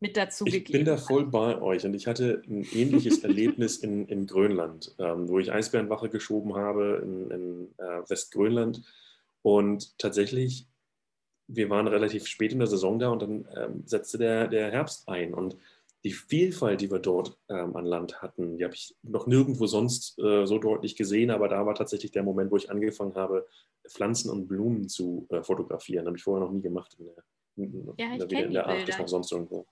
mit 0.00 0.16
dazu 0.16 0.44
ich 0.46 0.52
gegeben 0.52 0.80
Ich 0.80 0.84
bin 0.84 0.84
da 0.84 0.96
voll 0.96 1.26
bei 1.26 1.60
euch 1.60 1.84
und 1.84 1.94
ich 1.94 2.06
hatte 2.06 2.42
ein 2.46 2.66
ähnliches 2.72 3.24
Erlebnis 3.24 3.78
in, 3.78 4.06
in 4.06 4.26
Grönland, 4.26 4.94
ähm, 4.98 5.28
wo 5.28 5.38
ich 5.38 5.52
Eisbärenwache 5.52 6.08
geschoben 6.08 6.54
habe 6.54 7.00
in, 7.02 7.30
in 7.30 7.74
äh, 7.78 8.08
Westgrönland. 8.08 8.82
Und 9.42 9.98
tatsächlich 9.98 10.66
wir 11.48 11.70
waren 11.70 11.86
relativ 11.86 12.26
spät 12.26 12.52
in 12.52 12.58
der 12.58 12.68
Saison 12.68 12.98
da 12.98 13.10
und 13.10 13.22
dann 13.22 13.48
ähm, 13.56 13.82
setzte 13.86 14.18
der, 14.18 14.48
der 14.48 14.70
Herbst 14.70 15.08
ein. 15.08 15.34
Und 15.34 15.56
die 16.04 16.12
Vielfalt, 16.12 16.80
die 16.80 16.90
wir 16.90 16.98
dort 16.98 17.38
ähm, 17.48 17.76
an 17.76 17.84
Land 17.84 18.22
hatten, 18.22 18.58
die 18.58 18.64
habe 18.64 18.74
ich 18.74 18.96
noch 19.02 19.26
nirgendwo 19.26 19.66
sonst 19.66 20.18
äh, 20.18 20.46
so 20.46 20.58
deutlich 20.58 20.96
gesehen, 20.96 21.30
aber 21.30 21.48
da 21.48 21.66
war 21.66 21.74
tatsächlich 21.74 22.12
der 22.12 22.22
Moment, 22.22 22.50
wo 22.50 22.56
ich 22.56 22.70
angefangen 22.70 23.14
habe, 23.14 23.46
Pflanzen 23.88 24.30
und 24.30 24.46
Blumen 24.46 24.88
zu 24.88 25.26
äh, 25.30 25.42
fotografieren. 25.42 26.06
Habe 26.06 26.16
ich 26.16 26.22
vorher 26.22 26.44
noch 26.44 26.52
nie 26.52 26.62
gemacht 26.62 26.96
in 26.98 27.06
der, 27.06 27.24
ja, 27.56 28.12
in 28.12 28.28
der, 28.28 28.44
in 28.44 28.52
der 28.52 28.66
Arktis 28.66 28.98
noch 28.98 29.08
sonst 29.08 29.32
irgendwo. 29.32 29.66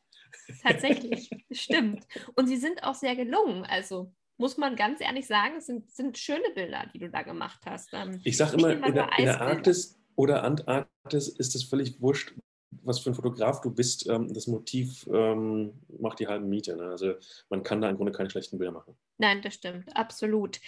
Tatsächlich, 0.62 1.30
stimmt. 1.52 2.06
Und 2.34 2.46
sie 2.46 2.56
sind 2.56 2.82
auch 2.82 2.94
sehr 2.94 3.16
gelungen. 3.16 3.64
Also 3.64 4.12
muss 4.36 4.56
man 4.56 4.76
ganz 4.76 5.00
ehrlich 5.00 5.26
sagen, 5.26 5.56
es 5.58 5.66
sind, 5.66 5.90
sind 5.90 6.18
schöne 6.18 6.50
Bilder, 6.54 6.90
die 6.92 6.98
du 6.98 7.10
da 7.10 7.22
gemacht 7.22 7.60
hast. 7.66 7.90
Ähm, 7.92 8.20
ich 8.24 8.36
sage 8.36 8.56
immer, 8.56 8.72
in 8.72 8.94
der, 8.94 9.10
in 9.18 9.24
der 9.24 9.40
Arktis 9.40 10.00
oder 10.16 10.42
Antarktis 10.42 11.28
ist 11.28 11.54
es 11.54 11.64
völlig 11.64 12.00
wurscht, 12.00 12.34
was 12.82 12.98
für 12.98 13.10
ein 13.10 13.14
Fotograf 13.14 13.60
du 13.60 13.70
bist. 13.70 14.08
Ähm, 14.08 14.32
das 14.32 14.46
Motiv 14.46 15.06
ähm, 15.12 15.72
macht 15.98 16.18
die 16.18 16.26
halben 16.26 16.48
Miete. 16.48 16.76
Ne? 16.76 16.84
Also 16.84 17.14
man 17.48 17.62
kann 17.62 17.80
da 17.80 17.88
im 17.88 17.96
Grunde 17.96 18.12
keine 18.12 18.30
schlechten 18.30 18.58
Bilder 18.58 18.72
machen. 18.72 18.96
Nein, 19.18 19.42
das 19.42 19.54
stimmt, 19.54 19.96
absolut. 19.96 20.60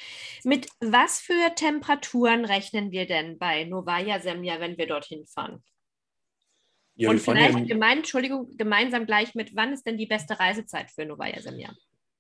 Mit 0.45 0.69
was 0.81 1.19
für 1.19 1.53
Temperaturen 1.57 2.45
rechnen 2.45 2.93
wir 2.93 3.07
denn 3.07 3.39
bei 3.39 3.65
Novaya 3.65 4.21
Semja, 4.21 4.61
wenn 4.61 4.79
wir 4.79 4.87
dorthin 4.87 5.27
fahren? 5.27 5.65
Ja, 6.97 7.11
Und 7.11 7.21
vielleicht 7.21 7.69
gemein, 7.69 7.99
Entschuldigung, 7.99 8.57
gemeinsam 8.57 9.07
gleich 9.07 9.35
mit, 9.35 9.55
wann 9.55 9.73
ist 9.73 9.87
denn 9.87 9.99
die 9.99 10.07
beste 10.07 10.39
Reisezeit 10.39 10.91
für 10.91 11.05
Novaya 11.05 11.41
Semja? 11.41 11.71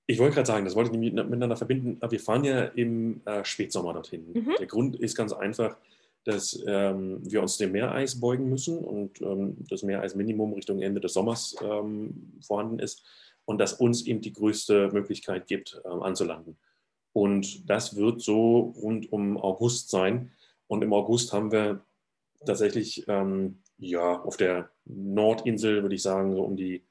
Ich 0.06 0.18
wollte 0.18 0.35
gerade 0.35 0.47
sagen, 0.47 0.64
das 0.64 0.76
wollte 0.76 0.92
ich 0.92 0.99
miteinander 0.99 1.56
verbinden, 1.56 1.97
aber 2.00 2.12
wir 2.12 2.21
fahren 2.21 2.45
ja 2.45 2.66
im 2.66 3.23
äh, 3.25 3.45
Spätsommer 3.45 3.92
dorthin. 3.92 4.33
Mhm. 4.33 4.54
Der 4.59 4.66
Grund 4.66 4.97
ist 4.97 5.16
ganz 5.16 5.33
einfach, 5.33 5.76
dass 6.25 6.62
ähm, 6.66 7.21
wir 7.23 7.40
uns 7.40 7.56
dem 7.56 7.73
Meereis 7.73 8.21
beugen 8.21 8.49
müssen 8.49 8.78
und 8.78 9.21
ähm, 9.23 9.56
das 9.71 9.83
Meereisminimum 9.83 10.52
Richtung 10.52 10.83
Ende 10.83 11.00
des 11.00 11.14
Sommers 11.14 11.56
ähm, 11.62 12.35
vorhanden 12.40 12.78
ist 12.78 13.04
und 13.47 13.59
dass 13.59 13.75
uns 13.75 14.06
eben 14.06 14.21
die 14.21 14.33
größte 14.33 14.90
Möglichkeit 14.92 15.47
gibt, 15.47 15.80
ähm, 15.85 16.02
anzulanden. 16.02 16.56
Und 17.12 17.68
das 17.71 17.97
wird 17.97 18.21
so 18.21 18.75
rund 18.76 19.11
um 19.11 19.38
August 19.38 19.88
sein. 19.88 20.33
Und 20.66 20.83
im 20.83 20.92
August 20.92 21.33
haben 21.33 21.50
wir 21.50 21.80
tatsächlich 22.45 23.04
ähm, 23.09 23.59
ja, 23.78 24.21
auf 24.23 24.37
der 24.37 24.71
Nordinsel, 24.85 25.83
würde 25.83 25.95
ich 25.95 26.02
sagen, 26.02 26.35
so 26.35 26.42
um 26.42 26.56
die 26.56 26.87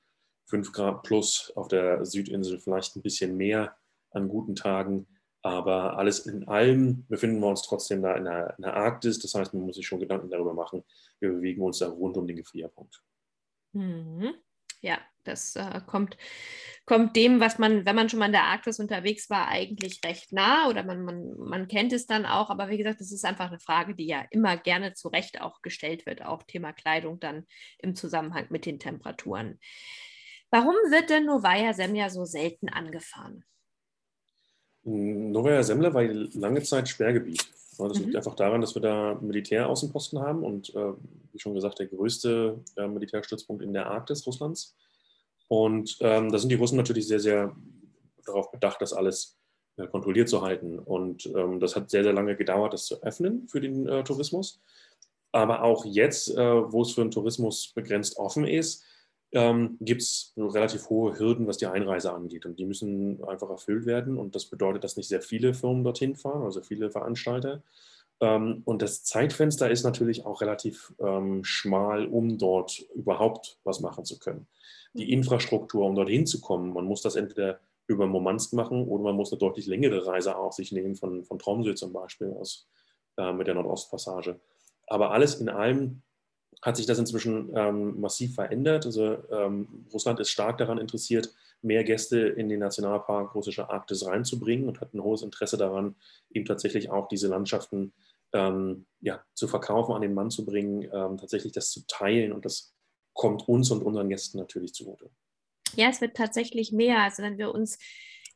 5 0.47 0.71
Grad 0.71 1.03
plus, 1.03 1.51
auf 1.55 1.67
der 1.67 2.05
Südinsel 2.05 2.59
vielleicht 2.59 2.95
ein 2.95 3.01
bisschen 3.01 3.35
mehr 3.37 3.75
an 4.11 4.29
guten 4.29 4.55
Tagen. 4.55 5.07
Aber 5.41 5.97
alles 5.97 6.25
in 6.25 6.47
allem 6.47 7.05
befinden 7.07 7.39
wir 7.39 7.47
uns 7.47 7.61
trotzdem 7.61 8.01
da 8.01 8.15
in 8.15 8.25
der, 8.25 8.55
in 8.57 8.63
der, 8.63 8.73
Arktis. 8.75 9.19
Das 9.19 9.35
heißt, 9.35 9.53
man 9.53 9.63
muss 9.63 9.75
sich 9.75 9.85
schon 9.85 9.99
Gedanken 9.99 10.29
darüber 10.29 10.53
machen. 10.53 10.83
Wir 11.19 11.29
bewegen 11.29 11.61
uns 11.61 11.79
da 11.79 11.87
rund 11.87 12.17
um 12.17 12.25
den 12.25 12.37
Gefrierpunkt. 12.37 13.03
Mhm. 13.73 14.33
Ja, 14.81 14.99
das 15.23 15.55
äh, 15.55 15.81
kommt, 15.85 16.17
kommt 16.85 17.15
dem, 17.15 17.39
was 17.39 17.57
man, 17.57 17.85
wenn 17.85 17.95
man 17.95 18.09
schon 18.09 18.19
mal 18.19 18.27
in 18.27 18.31
der 18.31 18.43
Arktis 18.43 18.79
unterwegs 18.79 19.29
war, 19.29 19.47
eigentlich 19.47 20.01
recht 20.05 20.31
nah 20.31 20.69
oder 20.69 20.83
man, 20.83 21.03
man, 21.03 21.35
man 21.37 21.67
kennt 21.67 21.93
es 21.93 22.05
dann 22.05 22.25
auch. 22.25 22.49
Aber 22.49 22.69
wie 22.69 22.77
gesagt, 22.77 23.01
das 23.01 23.11
ist 23.11 23.25
einfach 23.25 23.47
eine 23.47 23.59
Frage, 23.59 23.95
die 23.95 24.05
ja 24.05 24.23
immer 24.29 24.55
gerne 24.55 24.93
zu 24.93 25.07
Recht 25.07 25.41
auch 25.41 25.61
gestellt 25.61 26.05
wird, 26.05 26.23
auch 26.23 26.43
Thema 26.43 26.73
Kleidung 26.73 27.19
dann 27.19 27.45
im 27.79 27.95
Zusammenhang 27.95 28.45
mit 28.49 28.65
den 28.65 28.79
Temperaturen. 28.79 29.59
Warum 30.51 30.75
wird 30.89 31.09
denn 31.09 31.25
Novaya 31.25 31.73
Semja 31.73 32.09
so 32.09 32.23
selten 32.23 32.69
angefahren? 32.69 33.43
Novaya 34.83 35.63
Semle 35.63 35.91
war 35.93 36.03
lange 36.03 36.61
Zeit 36.61 36.87
Sperrgebiet. 36.87 37.47
Das 37.77 37.97
liegt 37.97 38.11
mhm. 38.11 38.15
einfach 38.15 38.35
daran, 38.35 38.61
dass 38.61 38.75
wir 38.75 38.81
da 38.81 39.15
Militäraußenposten 39.15 40.19
haben 40.19 40.43
und, 40.43 40.73
äh, 40.75 40.93
wie 41.33 41.39
schon 41.39 41.55
gesagt, 41.55 41.79
der 41.79 41.87
größte 41.87 42.63
äh, 42.77 42.87
Militärstützpunkt 42.87 43.63
in 43.63 43.73
der 43.73 43.87
Arktis 43.87 44.25
Russlands. 44.25 44.75
Und 45.47 45.97
ähm, 46.01 46.31
da 46.31 46.37
sind 46.37 46.49
die 46.49 46.55
Russen 46.55 46.77
natürlich 46.77 47.07
sehr, 47.07 47.19
sehr 47.19 47.55
darauf 48.25 48.51
bedacht, 48.51 48.81
das 48.81 48.93
alles 48.93 49.37
äh, 49.77 49.87
kontrolliert 49.87 50.29
zu 50.29 50.41
halten. 50.41 50.79
Und 50.79 51.25
ähm, 51.27 51.59
das 51.59 51.75
hat 51.75 51.89
sehr, 51.89 52.03
sehr 52.03 52.13
lange 52.13 52.35
gedauert, 52.35 52.73
das 52.73 52.85
zu 52.85 53.01
öffnen 53.03 53.47
für 53.47 53.61
den 53.61 53.87
äh, 53.87 54.03
Tourismus. 54.03 54.61
Aber 55.31 55.63
auch 55.63 55.85
jetzt, 55.85 56.29
äh, 56.29 56.71
wo 56.71 56.81
es 56.81 56.93
für 56.93 57.01
den 57.01 57.11
Tourismus 57.11 57.73
begrenzt 57.75 58.17
offen 58.17 58.45
ist, 58.45 58.83
ähm, 59.33 59.77
gibt 59.81 60.01
es 60.01 60.33
relativ 60.37 60.89
hohe 60.89 61.19
Hürden, 61.19 61.45
was 61.45 61.57
die 61.57 61.65
Einreise 61.65 62.13
angeht. 62.13 62.45
Und 62.45 62.57
die 62.57 62.65
müssen 62.65 63.21
einfach 63.25 63.49
erfüllt 63.49 63.85
werden. 63.85 64.17
Und 64.17 64.33
das 64.33 64.45
bedeutet, 64.45 64.83
dass 64.83 64.95
nicht 64.95 65.09
sehr 65.09 65.21
viele 65.21 65.53
Firmen 65.53 65.83
dorthin 65.83 66.15
fahren, 66.15 66.43
also 66.43 66.61
viele 66.61 66.89
Veranstalter. 66.89 67.61
Ähm, 68.21 68.61
und 68.65 68.81
das 68.81 69.03
Zeitfenster 69.03 69.69
ist 69.69 69.83
natürlich 69.83 70.25
auch 70.25 70.41
relativ 70.41 70.93
ähm, 70.99 71.43
schmal, 71.43 72.07
um 72.07 72.37
dort 72.37 72.79
überhaupt 72.93 73.59
was 73.63 73.81
machen 73.81 74.05
zu 74.05 74.19
können. 74.19 74.47
Die 74.93 75.05
mhm. 75.05 75.13
Infrastruktur, 75.13 75.85
um 75.85 75.95
dorthin 75.95 76.25
zu 76.25 76.41
kommen, 76.41 76.73
man 76.73 76.85
muss 76.85 77.01
das 77.01 77.15
entweder 77.15 77.59
über 77.87 78.07
Murmansk 78.07 78.53
machen 78.53 78.87
oder 78.87 79.03
man 79.03 79.15
muss 79.15 79.31
eine 79.31 79.39
deutlich 79.39 79.67
längere 79.67 80.07
Reise 80.07 80.35
auf 80.35 80.53
sich 80.53 80.71
nehmen, 80.71 80.95
von, 80.95 81.23
von 81.23 81.37
Tromsø 81.37 81.75
zum 81.75 81.93
Beispiel 81.93 82.31
aus, 82.31 82.67
äh, 83.17 83.31
mit 83.31 83.47
der 83.47 83.55
Nordostpassage. 83.55 84.39
Aber 84.87 85.11
alles 85.11 85.35
in 85.35 85.49
allem 85.49 86.01
hat 86.61 86.77
sich 86.77 86.85
das 86.85 86.97
inzwischen 86.97 87.51
ähm, 87.55 87.99
massiv 87.99 88.35
verändert. 88.35 88.85
Also 88.85 89.17
ähm, 89.31 89.85
Russland 89.93 90.19
ist 90.19 90.29
stark 90.29 90.57
daran 90.57 90.77
interessiert, 90.77 91.33
mehr 91.65 91.83
Gäste 91.83 92.19
in 92.19 92.47
den 92.47 92.59
Nationalpark 92.59 93.33
russischer 93.35 93.69
Arktis 93.69 94.05
reinzubringen 94.05 94.67
und 94.67 94.79
hat 94.81 94.93
ein 94.93 95.03
hohes 95.03 95.23
Interesse 95.23 95.57
daran, 95.57 95.95
eben 96.29 96.45
tatsächlich 96.45 96.89
auch 96.89 97.07
diese 97.07 97.27
Landschaften 97.27 97.93
ähm, 98.33 98.85
ja, 99.01 99.23
zu 99.33 99.47
verkaufen, 99.47 99.93
an 99.93 100.01
den 100.01 100.13
Mann 100.13 100.29
zu 100.29 100.45
bringen, 100.45 100.83
ähm, 100.83 101.17
tatsächlich 101.17 101.53
das 101.53 101.71
zu 101.71 101.85
teilen. 101.87 102.31
Und 102.31 102.45
das 102.45 102.73
kommt 103.13 103.47
uns 103.47 103.71
und 103.71 103.81
unseren 103.81 104.09
Gästen 104.09 104.37
natürlich 104.37 104.73
zugute. 104.73 105.09
Ja, 105.75 105.89
es 105.89 106.01
wird 106.01 106.15
tatsächlich 106.15 106.71
mehr. 106.71 106.99
Also 106.99 107.23
wenn 107.23 107.37
wir 107.37 107.53
uns 107.53 107.77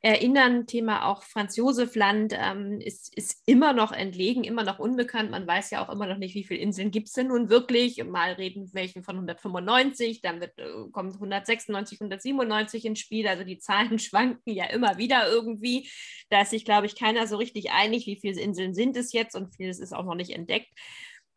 erinnern. 0.02 0.66
Thema 0.66 1.06
auch 1.06 1.24
Franz 1.24 1.56
Josef 1.56 1.96
Land 1.96 2.34
ähm, 2.38 2.80
ist, 2.80 3.16
ist 3.18 3.42
immer 3.46 3.74
noch 3.74 3.92
entlegen, 3.92 4.44
immer 4.44 4.64
noch 4.64 4.80
unbekannt. 4.80 5.32
Man 5.32 5.46
weiß 5.46 5.72
ja 5.72 5.84
auch 5.84 5.90
immer 5.90 6.08
noch 6.08 6.18
nicht, 6.18 6.36
wie 6.36 6.44
viele 6.44 6.62
Inseln 6.62 6.92
gibt 6.92 7.08
es 7.08 7.14
denn 7.14 7.28
nun 7.28 7.50
wirklich. 7.50 8.04
Mal 8.04 8.34
reden 8.34 8.70
welchen 8.74 9.04
von 9.04 9.16
195, 9.16 10.22
dann 10.22 10.40
wird, 10.40 10.58
äh, 10.58 10.70
kommt 10.92 11.14
196, 11.16 12.00
197 12.00 12.86
ins 12.86 13.00
Spiel. 13.00 13.28
Also 13.28 13.44
die 13.44 13.60
Zahlen 13.60 14.00
schwanken 14.00 14.54
ja 14.54 14.66
immer 14.66 14.98
wieder 14.98 15.28
irgendwie. 15.30 15.90
Da 16.30 16.42
ist 16.42 16.52
sich, 16.52 16.66
glaube 16.66 16.86
ich, 16.86 16.96
keiner 16.96 17.28
so 17.28 17.38
richtig 17.38 17.72
einig, 17.72 18.06
wie 18.06 18.20
viele 18.20 18.40
Inseln 18.40 18.74
sind 18.74 18.96
es 18.96 19.12
jetzt 19.12 19.36
und 19.36 19.56
vieles 19.56 19.80
ist 19.80 19.94
auch 19.94 20.06
noch 20.06 20.16
nicht 20.16 20.32
entdeckt. 20.32 20.70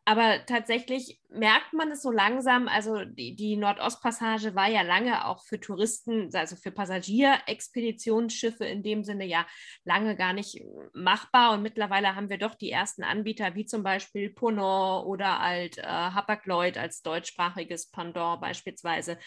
Aber 0.05 0.45
tatsächlich 0.45 1.21
merkt 1.29 1.73
man 1.73 1.91
es 1.91 2.01
so 2.01 2.11
langsam. 2.11 2.67
Also 2.67 3.05
die, 3.05 3.35
die 3.35 3.55
Nordostpassage 3.55 4.53
war 4.53 4.69
ja 4.69 4.81
lange 4.81 5.25
auch 5.25 5.43
für 5.43 5.59
Touristen, 5.59 6.29
also 6.33 6.55
für 6.57 6.71
Passagierexpeditionsschiffe 6.71 8.65
in 8.65 8.83
dem 8.83 9.03
Sinne 9.03 9.25
ja 9.25 9.47
lange 9.85 10.15
gar 10.15 10.33
nicht 10.33 10.61
machbar. 10.93 11.53
Und 11.53 11.63
mittlerweile 11.63 12.15
haben 12.15 12.29
wir 12.29 12.37
doch 12.37 12.53
die 12.55 12.69
ersten 12.69 13.03
Anbieter, 13.03 13.55
wie 13.55 13.65
zum 13.65 13.83
Beispiel 13.83 14.29
Ponant 14.29 15.05
oder 15.05 15.39
halt 15.39 15.77
äh, 15.77 15.83
Hapag-Lloyd 15.83 16.77
als 16.77 17.01
deutschsprachiges 17.01 17.89
Pendant 17.89 18.41
beispielsweise. 18.41 19.17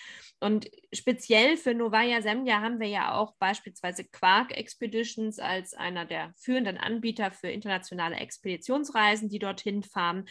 Und 0.40 0.70
speziell 0.92 1.56
für 1.56 1.74
Novaya 1.74 2.20
Semlja 2.20 2.60
haben 2.60 2.80
wir 2.80 2.88
ja 2.88 3.14
auch 3.14 3.34
beispielsweise 3.38 4.04
Quark 4.04 4.56
Expeditions 4.56 5.38
als 5.38 5.72
einer 5.72 6.04
der 6.04 6.32
führenden 6.36 6.76
Anbieter 6.76 7.30
für 7.32 7.48
internationale 7.48 8.16
Expeditionsreisen, 8.16 9.30
die 9.30 9.38
dorthin 9.38 9.82
fahren. 9.82 10.26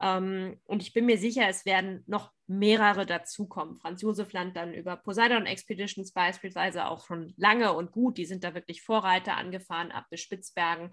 Ähm, 0.00 0.60
und 0.64 0.82
ich 0.82 0.92
bin 0.92 1.06
mir 1.06 1.18
sicher, 1.18 1.48
es 1.48 1.64
werden 1.64 2.04
noch 2.06 2.32
mehrere 2.46 3.06
dazukommen. 3.06 3.76
Franz 3.78 4.02
Josef 4.02 4.32
Land 4.32 4.56
dann 4.56 4.74
über 4.74 4.96
Poseidon 4.96 5.46
Expeditions 5.46 6.12
beispielsweise 6.12 6.86
auch 6.86 7.06
schon 7.06 7.34
lange 7.36 7.72
und 7.72 7.92
gut. 7.92 8.18
Die 8.18 8.26
sind 8.26 8.44
da 8.44 8.54
wirklich 8.54 8.82
Vorreiter 8.82 9.36
angefahren 9.36 9.90
ab 9.90 10.06
bis 10.10 10.20
Spitzbergen. 10.20 10.90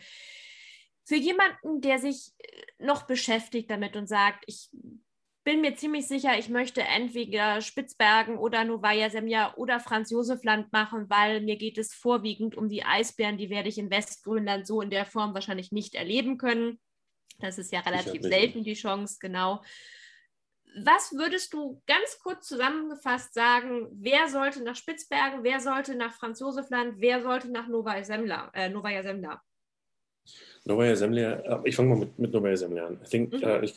Für 1.06 1.16
jemanden, 1.16 1.82
der 1.82 2.00
sich 2.00 2.32
äh, 2.40 2.62
noch 2.80 3.04
beschäftigt 3.04 3.70
damit 3.70 3.96
und 3.96 4.08
sagt, 4.08 4.44
ich 4.48 4.70
bin 5.44 5.60
mir 5.60 5.76
ziemlich 5.76 6.08
sicher, 6.08 6.40
ich 6.40 6.48
möchte 6.48 6.82
entweder 6.82 7.60
Spitzbergen 7.60 8.38
oder 8.38 8.64
Novaya 8.64 9.10
Semja 9.10 9.54
oder 9.58 9.82
Franz 9.82 10.10
Josef 10.10 10.44
Land 10.46 10.72
machen, 10.72 11.10
weil 11.10 11.42
mir 11.42 11.58
geht 11.58 11.78
es 11.78 11.94
vorwiegend 11.94 12.56
um 12.56 12.70
die 12.70 12.86
Eisbären. 12.86 13.38
Die 13.38 13.50
werde 13.50 13.68
ich 13.68 13.78
in 13.78 13.92
Westgrönland 13.92 14.66
so 14.66 14.82
in 14.82 14.90
der 14.90 15.06
Form 15.06 15.34
wahrscheinlich 15.34 15.74
nicht 15.74 15.96
erleben 15.96 16.38
können. 16.38 16.80
Das 17.40 17.58
ist 17.58 17.72
ja 17.72 17.82
relativ 17.82 18.22
selten 18.22 18.63
die 18.63 18.74
Chance, 18.74 19.18
genau. 19.20 19.62
Was 20.84 21.13
würdest 21.13 21.54
du 21.54 21.82
ganz 21.86 22.18
kurz 22.24 22.48
zusammengefasst 22.48 23.34
sagen, 23.34 23.88
wer 23.92 24.28
sollte 24.28 24.63
nach 24.63 24.75
Spitzbergen, 24.75 25.44
wer 25.44 25.60
sollte 25.60 25.96
nach 25.96 26.13
Franz 26.13 26.40
Josefland, 26.40 26.96
wer 26.98 27.22
sollte 27.22 27.52
nach 27.52 27.68
Novaya 27.68 28.04
Semla? 28.04 28.50
Äh, 28.54 28.70
Novaya 28.70 29.04
Semla? 29.04 29.42
Novaya 30.66 30.96
Semlja, 30.96 31.34
äh, 31.34 31.60
ich 31.66 31.75
fange 31.75 31.90
mal 31.90 31.98
mit, 31.98 32.18
mit 32.18 32.34
Novaya 32.34 32.56
Semlja 32.56 32.88
an. 32.88 33.00
I 33.06 33.10
think, 33.10 33.34
mhm. 33.34 33.44
äh, 33.44 33.66
ich, 33.66 33.75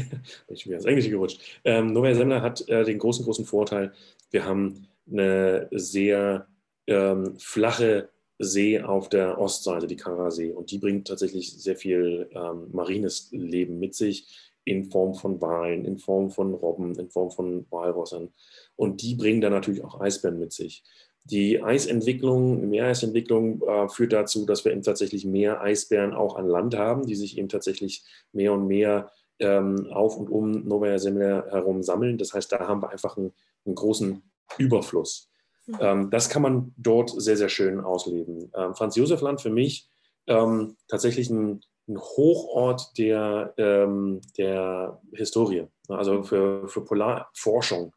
ich 0.48 0.64
bin 0.64 0.72
ins 0.72 0.84
Englische 0.84 1.10
gerutscht. 1.10 1.40
Ähm, 1.64 1.92
Novaya 1.92 2.14
Semlja 2.14 2.42
hat 2.42 2.68
äh, 2.68 2.84
den 2.84 2.98
großen, 2.98 3.24
großen 3.24 3.44
Vorteil, 3.44 3.92
wir 4.30 4.44
haben 4.44 4.88
eine 5.10 5.68
sehr 5.70 6.46
ähm, 6.86 7.38
flache 7.38 8.08
See 8.38 8.80
auf 8.80 9.08
der 9.08 9.38
Ostseite, 9.38 9.86
die 9.86 9.96
Karasee. 9.96 10.52
Und 10.52 10.70
die 10.70 10.78
bringt 10.78 11.06
tatsächlich 11.06 11.52
sehr 11.52 11.76
viel 11.76 12.28
ähm, 12.32 12.68
marines 12.72 13.28
Leben 13.30 13.78
mit 13.78 13.94
sich 13.94 14.52
in 14.64 14.90
Form 14.90 15.14
von 15.14 15.40
Walen, 15.40 15.84
in 15.84 15.98
Form 15.98 16.30
von 16.30 16.54
Robben, 16.54 16.94
in 16.98 17.10
Form 17.10 17.30
von 17.30 17.66
Walrossern. 17.70 18.30
Und 18.76 19.02
die 19.02 19.14
bringen 19.14 19.40
dann 19.40 19.52
natürlich 19.52 19.84
auch 19.84 20.00
Eisbären 20.00 20.38
mit 20.38 20.52
sich. 20.52 20.82
Die 21.24 21.62
Eisentwicklung, 21.62 22.68
Meereisentwicklung 22.68 23.62
äh, 23.62 23.88
führt 23.88 24.12
dazu, 24.12 24.44
dass 24.44 24.64
wir 24.64 24.72
eben 24.72 24.82
tatsächlich 24.82 25.24
mehr 25.24 25.62
Eisbären 25.62 26.12
auch 26.12 26.36
an 26.36 26.46
Land 26.46 26.76
haben, 26.76 27.06
die 27.06 27.14
sich 27.14 27.38
eben 27.38 27.48
tatsächlich 27.48 28.04
mehr 28.32 28.52
und 28.52 28.66
mehr 28.66 29.10
ähm, 29.38 29.86
auf 29.90 30.16
und 30.16 30.28
um 30.28 30.66
Novaya 30.66 30.98
Zemlya 30.98 31.46
herum 31.50 31.82
sammeln. 31.82 32.18
Das 32.18 32.34
heißt, 32.34 32.52
da 32.52 32.60
haben 32.60 32.82
wir 32.82 32.90
einfach 32.90 33.16
einen, 33.16 33.32
einen 33.64 33.74
großen 33.74 34.22
Überfluss. 34.58 35.30
Ähm, 35.80 36.10
das 36.10 36.28
kann 36.28 36.42
man 36.42 36.74
dort 36.76 37.10
sehr, 37.10 37.36
sehr 37.36 37.48
schön 37.48 37.80
ausleben. 37.80 38.50
Ähm, 38.54 38.74
Franz 38.74 38.96
Josef 38.96 39.20
Land 39.20 39.40
für 39.40 39.50
mich 39.50 39.88
ähm, 40.26 40.76
tatsächlich 40.88 41.30
ein, 41.30 41.60
ein, 41.88 41.98
Hochort 41.98 42.96
der, 42.98 43.54
ähm, 43.58 44.20
der 44.36 45.00
Historie, 45.12 45.66
also 45.88 46.22
für, 46.22 46.68
für 46.68 46.84
Polarforschung. 46.84 47.94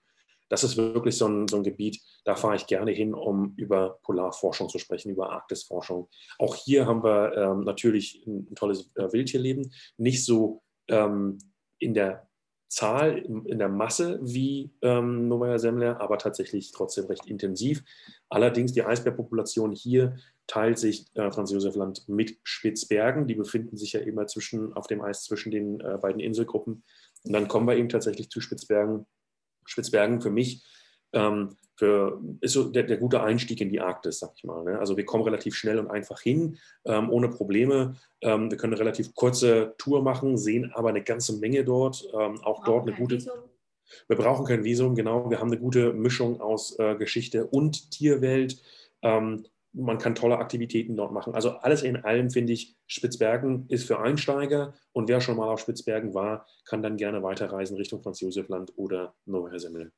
Das 0.50 0.64
ist 0.64 0.78
wirklich 0.78 1.18
so 1.18 1.28
ein, 1.28 1.48
so 1.48 1.58
ein 1.58 1.64
Gebiet, 1.64 2.02
da 2.24 2.36
fahre 2.36 2.56
ich 2.56 2.68
gerne 2.68 2.92
hin, 2.92 3.14
um 3.14 3.54
über 3.58 4.00
Polarforschung 4.04 4.70
zu 4.70 4.80
sprechen, 4.80 5.12
über 5.12 5.32
Arktisforschung. 5.32 6.08
Auch 6.40 6.56
hier 6.56 6.86
haben 6.86 7.04
wir 7.04 7.36
ähm, 7.36 7.62
natürlich 7.62 8.24
ein, 8.26 8.48
ein 8.50 8.56
tolles 8.56 8.90
äh, 8.96 9.12
Wildtierleben, 9.12 9.74
nicht 9.98 10.24
so 10.24 10.62
ähm, 10.88 11.38
in 11.80 11.94
der 11.94 12.27
Zahl 12.68 13.18
in 13.18 13.60
der 13.60 13.70
Masse 13.70 14.20
wie 14.22 14.72
ähm, 14.82 15.28
Novaya 15.28 15.58
Semler, 15.58 16.02
aber 16.02 16.18
tatsächlich 16.18 16.72
trotzdem 16.72 17.06
recht 17.06 17.26
intensiv. 17.26 17.84
Allerdings 18.30 18.74
die 18.74 18.84
Eisbärpopulation 18.84 19.72
hier 19.72 20.18
teilt 20.48 20.78
sich 20.78 21.06
äh, 21.16 21.32
Franz 21.32 21.52
Josef 21.52 21.76
Land 21.76 22.08
mit 22.08 22.38
Spitzbergen. 22.44 23.28
Die 23.28 23.36
befinden 23.36 23.78
sich 23.78 23.94
ja 23.94 24.00
immer 24.02 24.28
zwischen, 24.28 24.74
auf 24.74 24.88
dem 24.88 25.02
Eis 25.02 25.24
zwischen 25.24 25.52
den 25.52 25.80
äh, 25.80 25.98
beiden 26.02 26.20
Inselgruppen. 26.20 26.84
Und 27.24 27.34
dann 27.34 27.48
kommen 27.48 27.68
wir 27.68 27.78
eben 27.78 27.90
tatsächlich 27.90 28.30
zu 28.30 28.42
Spitzbergen. 28.42 29.06
Spitzbergen 29.66 30.22
für 30.22 30.32
mich 30.32 30.65
ähm, 31.13 31.56
für, 31.76 32.20
ist 32.41 32.54
so 32.54 32.63
der, 32.65 32.84
der, 32.84 32.98
gute 32.98 33.22
Einstieg 33.22 33.62
in 33.62 33.70
die 33.70 33.80
Arktis, 33.80 34.20
sag 34.20 34.32
ich 34.36 34.43
mal. 34.43 34.63
Ne? 34.63 34.80
Also 34.80 34.98
wir 34.98 35.06
kommen 35.06 35.24
relativ 35.24 35.56
schnell 35.56 35.78
und 35.78 35.91
einfach 35.91 36.22
hin, 36.22 36.58
ähm, 36.86 37.12
ohne 37.12 37.30
Probleme. 37.30 37.96
Ähm, 38.22 38.50
wir 38.50 38.58
können 38.58 38.74
eine 38.74 38.80
relativ 38.80 39.13
kurze 39.13 39.76
Tour 39.78 40.02
machen, 40.02 40.38
sehen 40.38 40.72
aber 40.74 40.89
eine 40.89 41.04
ganze 41.04 41.38
Menge 41.38 41.63
dort. 41.63 42.08
Ähm, 42.13 42.41
auch 42.43 42.63
dort 42.63 42.88
eine 42.88 42.98
gute. 42.98 43.17
Visum. 43.17 43.34
Wir 44.08 44.17
brauchen 44.17 44.46
kein 44.46 44.63
Visum, 44.63 44.96
genau. 44.96 45.30
Wir 45.30 45.39
haben 45.39 45.52
eine 45.52 45.60
gute 45.60 45.93
Mischung 45.93 46.41
aus 46.41 46.78
äh, 46.80 46.96
Geschichte 46.96 47.46
und 47.46 47.91
Tierwelt. 47.91 48.62
Ähm, 49.02 49.46
man 49.74 50.00
kann 50.00 50.15
tolle 50.15 50.39
Aktivitäten 50.39 50.96
dort 50.96 51.12
machen. 51.12 51.36
Also 51.36 51.52
alles 51.52 51.84
in 51.84 51.98
allem 51.98 52.32
finde 52.32 52.54
ich, 52.54 52.76
Spitzbergen 52.88 53.65
ist 53.70 53.86
für 53.86 54.00
Einsteiger 54.00 54.74
und 54.93 55.08
wer 55.08 55.22
schon 55.22 55.38
mal 55.38 55.50
auf 55.50 55.60
Spitzbergen 55.60 56.13
war, 56.15 56.48
kann 56.65 56.82
dann 56.82 56.98
gerne 56.98 57.22
weiterreisen 57.22 57.78
Richtung 57.78 58.02
Franz 58.02 58.20
Josef 58.22 58.48
Land 58.50 58.74
oder 58.76 59.13
Neuer 59.26 59.60
Semmel. 59.60 59.91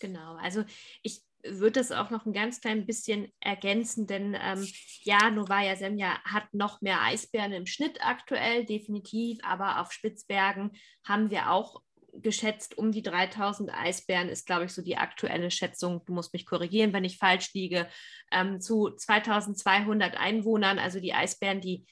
Genau, 0.00 0.34
also 0.36 0.64
ich 1.02 1.22
würde 1.44 1.80
es 1.80 1.92
auch 1.92 2.10
noch 2.10 2.26
ein 2.26 2.32
ganz 2.32 2.60
klein 2.60 2.86
bisschen 2.86 3.32
ergänzen, 3.40 4.06
denn 4.06 4.36
ähm, 4.38 4.66
ja, 5.02 5.30
Novaya 5.30 5.76
Semja 5.76 6.18
hat 6.24 6.52
noch 6.52 6.80
mehr 6.80 7.00
Eisbären 7.02 7.52
im 7.52 7.66
Schnitt 7.66 7.98
aktuell, 8.04 8.66
definitiv, 8.66 9.38
aber 9.42 9.80
auf 9.80 9.92
Spitzbergen 9.92 10.72
haben 11.04 11.30
wir 11.30 11.50
auch 11.50 11.82
geschätzt 12.12 12.76
um 12.76 12.92
die 12.92 13.02
3000 13.02 13.72
Eisbären 13.72 14.28
ist, 14.28 14.46
glaube 14.46 14.64
ich, 14.64 14.72
so 14.72 14.82
die 14.82 14.96
aktuelle 14.96 15.50
Schätzung. 15.50 16.02
Du 16.06 16.12
musst 16.12 16.32
mich 16.32 16.44
korrigieren, 16.44 16.92
wenn 16.92 17.04
ich 17.04 17.18
falsch 17.18 17.54
liege, 17.54 17.88
ähm, 18.32 18.60
zu 18.60 18.90
2200 18.90 20.16
Einwohnern. 20.16 20.78
Also 20.78 20.98
die 20.98 21.14
Eisbären, 21.14 21.60
die 21.60 21.86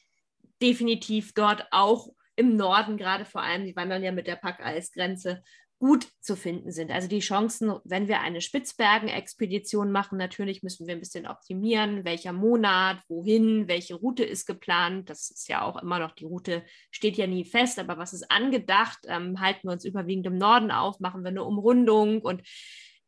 definitiv 0.61 1.35
dort 1.35 1.66
auch 1.71 2.09
im 2.35 2.57
Norden, 2.57 2.97
gerade 2.97 3.25
vor 3.25 3.42
allem, 3.42 3.64
die 3.64 3.77
wandern 3.77 4.03
ja 4.03 4.12
mit 4.12 4.27
der 4.27 4.37
Packeisgrenze 4.37 5.42
gut 5.78 6.08
zu 6.20 6.34
finden 6.34 6.72
sind. 6.72 6.90
Also 6.90 7.08
die 7.08 7.20
Chancen, 7.20 7.72
wenn 7.84 8.08
wir 8.08 8.20
eine 8.20 8.40
Spitzbergen-Expedition 8.40 9.92
machen, 9.92 10.18
natürlich 10.18 10.62
müssen 10.62 10.86
wir 10.86 10.94
ein 10.94 11.00
bisschen 11.00 11.26
optimieren, 11.26 12.04
welcher 12.04 12.32
Monat, 12.32 12.98
wohin, 13.08 13.68
welche 13.68 13.94
Route 13.94 14.24
ist 14.24 14.46
geplant. 14.46 15.08
Das 15.08 15.30
ist 15.30 15.48
ja 15.48 15.62
auch 15.62 15.80
immer 15.80 16.00
noch, 16.00 16.12
die 16.12 16.24
Route 16.24 16.64
steht 16.90 17.16
ja 17.16 17.28
nie 17.28 17.44
fest, 17.44 17.78
aber 17.78 17.96
was 17.96 18.12
ist 18.12 18.28
angedacht? 18.30 18.98
Ähm, 19.06 19.40
halten 19.40 19.68
wir 19.68 19.72
uns 19.72 19.84
überwiegend 19.84 20.26
im 20.26 20.36
Norden 20.36 20.72
auf, 20.72 20.98
machen 20.98 21.22
wir 21.22 21.28
eine 21.28 21.44
Umrundung 21.44 22.22
und 22.22 22.42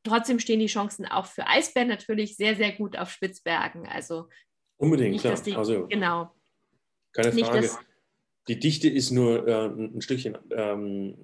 trotzdem 0.05 0.39
stehen 0.39 0.61
die 0.61 0.67
Chancen 0.67 1.07
auch 1.07 1.27
für 1.27 1.49
Eisbären 1.49 1.89
natürlich 1.89 2.37
sehr, 2.37 2.55
sehr 2.55 2.73
gut 2.73 2.97
auf 2.97 3.11
Spitzbergen. 3.11 3.89
Also 3.89 4.29
unbedingt, 4.77 5.13
nicht, 5.13 5.23
klar. 5.23 5.41
Die, 5.45 5.57
also, 5.57 5.89
genau. 5.89 6.31
Keine 7.13 7.33
Frage. 7.33 7.63
Nicht, 7.63 7.79
die 8.47 8.59
Dichte 8.61 8.89
ist 8.89 9.11
nur 9.11 9.47
äh, 9.49 9.67
ein 9.67 10.01
Stückchen 10.01 10.39
ähm, 10.53 11.17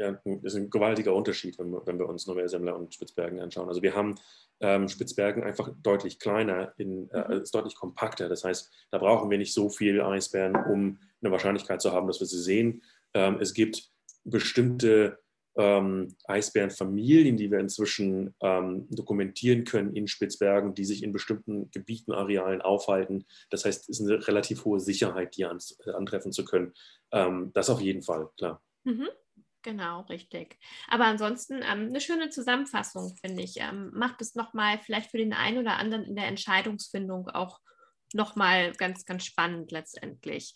ja, 0.00 0.12
das 0.24 0.54
ist 0.54 0.56
ein 0.56 0.70
gewaltiger 0.70 1.14
Unterschied, 1.14 1.58
wenn 1.58 1.70
wir, 1.70 1.86
wenn 1.86 1.98
wir 1.98 2.08
uns 2.08 2.26
Novelle 2.26 2.48
Semmler 2.48 2.76
und 2.76 2.94
Spitzbergen 2.94 3.38
anschauen. 3.38 3.68
Also 3.68 3.82
wir 3.82 3.94
haben 3.94 4.14
ähm, 4.60 4.88
Spitzbergen 4.88 5.44
einfach 5.44 5.70
deutlich 5.82 6.18
kleiner, 6.18 6.72
in, 6.78 7.10
äh, 7.10 7.34
mhm. 7.34 7.42
ist 7.42 7.54
deutlich 7.54 7.74
kompakter. 7.74 8.28
Das 8.28 8.42
heißt, 8.42 8.72
da 8.90 8.98
brauchen 8.98 9.30
wir 9.30 9.36
nicht 9.36 9.52
so 9.52 9.68
viel 9.68 10.00
Eisbären, 10.00 10.56
um 10.56 10.98
eine 11.20 11.30
Wahrscheinlichkeit 11.30 11.82
zu 11.82 11.92
haben, 11.92 12.06
dass 12.06 12.20
wir 12.20 12.26
sie 12.26 12.40
sehen. 12.40 12.82
Ähm, 13.12 13.38
es 13.40 13.52
gibt 13.52 13.90
bestimmte 14.24 15.18
ähm, 15.56 16.16
Eisbärenfamilien, 16.24 17.36
die 17.36 17.50
wir 17.50 17.58
inzwischen 17.58 18.34
ähm, 18.40 18.86
dokumentieren 18.88 19.64
können 19.64 19.94
in 19.94 20.08
Spitzbergen, 20.08 20.74
die 20.74 20.86
sich 20.86 21.02
in 21.02 21.12
bestimmten 21.12 21.70
Gebieten, 21.72 22.12
Arealen 22.12 22.62
aufhalten. 22.62 23.26
Das 23.50 23.66
heißt, 23.66 23.90
es 23.90 24.00
ist 24.00 24.08
eine 24.08 24.26
relativ 24.26 24.64
hohe 24.64 24.80
Sicherheit, 24.80 25.36
die 25.36 25.44
an, 25.44 25.58
antreffen 25.92 26.32
zu 26.32 26.46
können. 26.46 26.72
Ähm, 27.12 27.50
das 27.52 27.68
auf 27.68 27.82
jeden 27.82 28.02
Fall, 28.02 28.30
klar. 28.38 28.62
Mhm. 28.84 29.08
Genau, 29.62 30.02
richtig. 30.02 30.58
Aber 30.88 31.04
ansonsten 31.04 31.56
ähm, 31.56 31.88
eine 31.88 32.00
schöne 32.00 32.30
Zusammenfassung, 32.30 33.14
finde 33.20 33.42
ich. 33.42 33.56
Ähm, 33.58 33.90
macht 33.92 34.22
es 34.22 34.34
nochmal 34.34 34.78
vielleicht 34.78 35.10
für 35.10 35.18
den 35.18 35.34
einen 35.34 35.58
oder 35.58 35.76
anderen 35.76 36.04
in 36.04 36.16
der 36.16 36.28
Entscheidungsfindung 36.28 37.28
auch 37.28 37.60
nochmal 38.12 38.72
ganz, 38.72 39.04
ganz 39.04 39.24
spannend 39.24 39.70
letztendlich. 39.70 40.54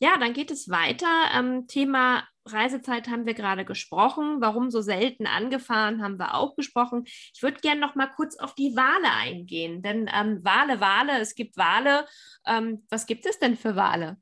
Ja, 0.00 0.18
dann 0.18 0.32
geht 0.32 0.50
es 0.50 0.68
weiter. 0.68 1.30
Ähm, 1.34 1.66
Thema 1.66 2.26
Reisezeit 2.44 3.08
haben 3.08 3.26
wir 3.26 3.34
gerade 3.34 3.64
gesprochen. 3.64 4.40
Warum 4.40 4.70
so 4.70 4.80
selten 4.80 5.26
angefahren, 5.26 6.02
haben 6.02 6.18
wir 6.18 6.34
auch 6.34 6.56
gesprochen. 6.56 7.04
Ich 7.06 7.42
würde 7.42 7.60
gerne 7.60 7.80
noch 7.80 7.94
mal 7.94 8.08
kurz 8.08 8.36
auf 8.36 8.54
die 8.54 8.74
Wale 8.76 9.12
eingehen, 9.12 9.82
denn 9.82 10.10
ähm, 10.12 10.44
Wale, 10.44 10.80
Wale, 10.80 11.20
es 11.20 11.34
gibt 11.34 11.56
Wale. 11.56 12.06
Ähm, 12.46 12.84
was 12.90 13.06
gibt 13.06 13.26
es 13.26 13.38
denn 13.38 13.56
für 13.56 13.76
Wale? 13.76 14.16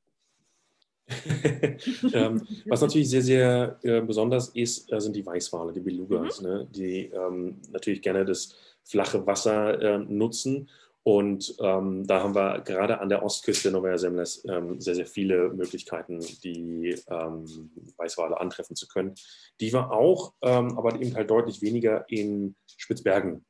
ähm, 2.12 2.46
was 2.66 2.80
natürlich 2.80 3.08
sehr, 3.08 3.22
sehr 3.22 3.78
äh, 3.82 4.00
besonders 4.00 4.48
ist, 4.50 4.92
äh, 4.92 5.00
sind 5.00 5.16
die 5.16 5.24
Weißwale, 5.24 5.72
die 5.72 5.80
Belugas, 5.80 6.40
mhm. 6.40 6.48
ne? 6.48 6.68
die 6.70 7.06
ähm, 7.06 7.60
natürlich 7.70 8.02
gerne 8.02 8.24
das 8.24 8.54
flache 8.84 9.26
Wasser 9.26 9.80
äh, 9.80 9.98
nutzen. 9.98 10.68
Und 11.04 11.54
ähm, 11.60 12.06
da 12.06 12.22
haben 12.22 12.34
wir 12.34 12.60
gerade 12.60 13.00
an 13.00 13.08
der 13.08 13.22
Ostküste 13.22 13.70
Novaya 13.70 13.96
Semles 13.96 14.44
ähm, 14.46 14.78
sehr, 14.78 14.94
sehr 14.94 15.06
viele 15.06 15.48
Möglichkeiten, 15.48 16.20
die 16.44 16.96
ähm, 17.08 17.70
Weißwale 17.96 18.38
antreffen 18.38 18.76
zu 18.76 18.86
können, 18.86 19.14
die 19.60 19.72
wir 19.72 19.90
auch, 19.90 20.34
ähm, 20.42 20.76
aber 20.76 21.00
eben 21.00 21.14
halt 21.14 21.30
deutlich 21.30 21.62
weniger 21.62 22.04
in 22.08 22.56
Spitzbergen 22.76 23.44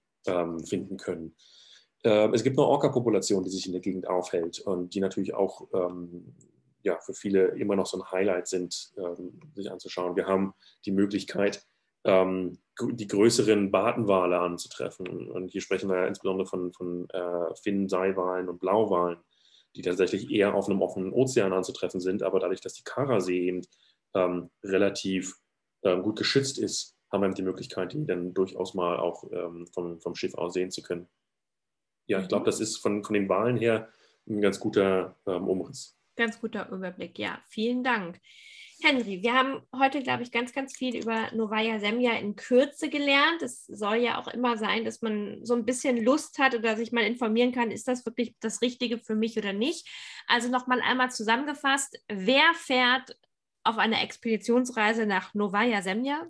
finden 0.67 0.99
können. 0.99 1.35
Es 2.03 2.43
gibt 2.43 2.59
eine 2.59 2.67
Orca-Population, 2.67 3.45
die 3.45 3.51
sich 3.51 3.65
in 3.65 3.73
der 3.73 3.81
Gegend 3.81 4.09
aufhält 4.09 4.61
und 4.61 4.95
die 4.95 5.01
natürlich 5.01 5.33
auch 5.33 5.69
ähm, 5.73 6.35
ja, 6.89 6.99
für 7.01 7.15
viele 7.15 7.49
immer 7.59 7.77
noch 7.77 7.87
so 7.87 7.99
ein 7.99 8.11
Highlight 8.11 8.49
sind, 8.49 8.93
ähm, 8.97 9.41
sich 9.55 9.71
anzuschauen. 9.71 10.17
Wir 10.17 10.27
haben 10.27 10.55
die 10.85 10.93
Möglichkeit, 10.93 11.65
ähm, 12.05 12.59
die 12.81 13.07
größeren 13.07 13.71
Bartenwale 13.71 14.39
anzutreffen. 14.39 15.31
Und 15.31 15.49
hier 15.49 15.61
sprechen 15.61 15.89
wir 15.89 15.97
ja 15.97 16.07
insbesondere 16.07 16.47
von, 16.47 16.73
von 16.73 17.09
äh, 17.11 17.55
Finn, 17.63 17.89
Seiwalen 17.89 18.49
und 18.49 18.61
Blauwalen, 18.61 19.19
die 19.77 19.83
tatsächlich 19.83 20.31
eher 20.31 20.55
auf 20.55 20.69
einem 20.69 20.83
offenen 20.83 21.13
Ozean 21.13 21.53
anzutreffen 21.53 22.01
sind. 22.01 22.23
Aber 22.23 22.41
dadurch, 22.41 22.61
dass 22.61 22.75
die 22.75 22.85
Karasee 22.85 23.49
eben 23.49 23.63
ähm, 24.15 24.51
relativ 24.65 25.35
ähm, 25.83 26.03
gut 26.03 26.17
geschützt 26.17 26.59
ist, 26.59 26.97
haben 27.11 27.23
wir 27.23 27.31
die 27.31 27.43
Möglichkeit, 27.43 27.93
die 27.93 28.07
dann 28.07 28.35
durchaus 28.35 28.75
mal 28.75 28.99
auch 28.99 29.25
ähm, 29.33 29.67
vom, 29.73 30.01
vom 30.01 30.15
Schiff 30.15 30.35
aus 30.35 30.53
sehen 30.53 30.71
zu 30.71 30.83
können 30.83 31.09
ja, 32.09 32.21
ich 32.21 32.29
glaube, 32.29 32.43
mhm. 32.43 32.47
das 32.47 32.61
ist 32.61 32.79
von, 32.79 33.05
von 33.05 33.15
den 33.15 33.29
Wahlen 33.29 33.57
her 33.57 33.89
ein 34.27 34.41
ganz 34.41 34.59
guter 34.59 35.17
ähm, 35.27 35.47
Umriss. 35.47 35.98
Ganz 36.19 36.41
guter 36.41 36.69
Überblick, 36.71 37.17
ja. 37.17 37.41
Vielen 37.47 37.85
Dank. 37.85 38.21
Henry, 38.83 39.23
wir 39.23 39.35
haben 39.35 39.63
heute, 39.73 40.03
glaube 40.03 40.25
ich, 40.25 40.33
ganz, 40.33 40.53
ganz 40.53 40.77
viel 40.77 40.97
über 40.97 41.31
Novaya 41.33 41.79
Semja 41.79 42.15
in 42.15 42.35
Kürze 42.35 42.89
gelernt. 42.89 43.41
Es 43.43 43.67
soll 43.67 43.99
ja 43.99 44.21
auch 44.21 44.27
immer 44.27 44.57
sein, 44.57 44.85
dass 44.85 45.01
man 45.01 45.45
so 45.45 45.55
ein 45.55 45.65
bisschen 45.65 45.97
Lust 45.97 46.41
hat 46.41 46.57
oder 46.57 46.77
sich 46.77 46.91
mal 46.91 47.05
informieren 47.05 47.53
kann, 47.53 47.71
ist 47.71 47.87
das 47.87 48.05
wirklich 48.05 48.35
das 48.41 48.63
Richtige 48.63 48.99
für 48.99 49.15
mich 49.15 49.39
oder 49.39 49.53
nicht. 49.53 49.87
Also 50.27 50.49
nochmal 50.49 50.81
einmal 50.81 51.13
zusammengefasst, 51.13 52.01
wer 52.09 52.53
fährt 52.55 53.17
auf 53.63 53.79
eine 53.79 54.03
Expeditionsreise 54.03 55.07
nach 55.07 55.35
Novaya 55.35 55.83
Semja? 55.83 56.27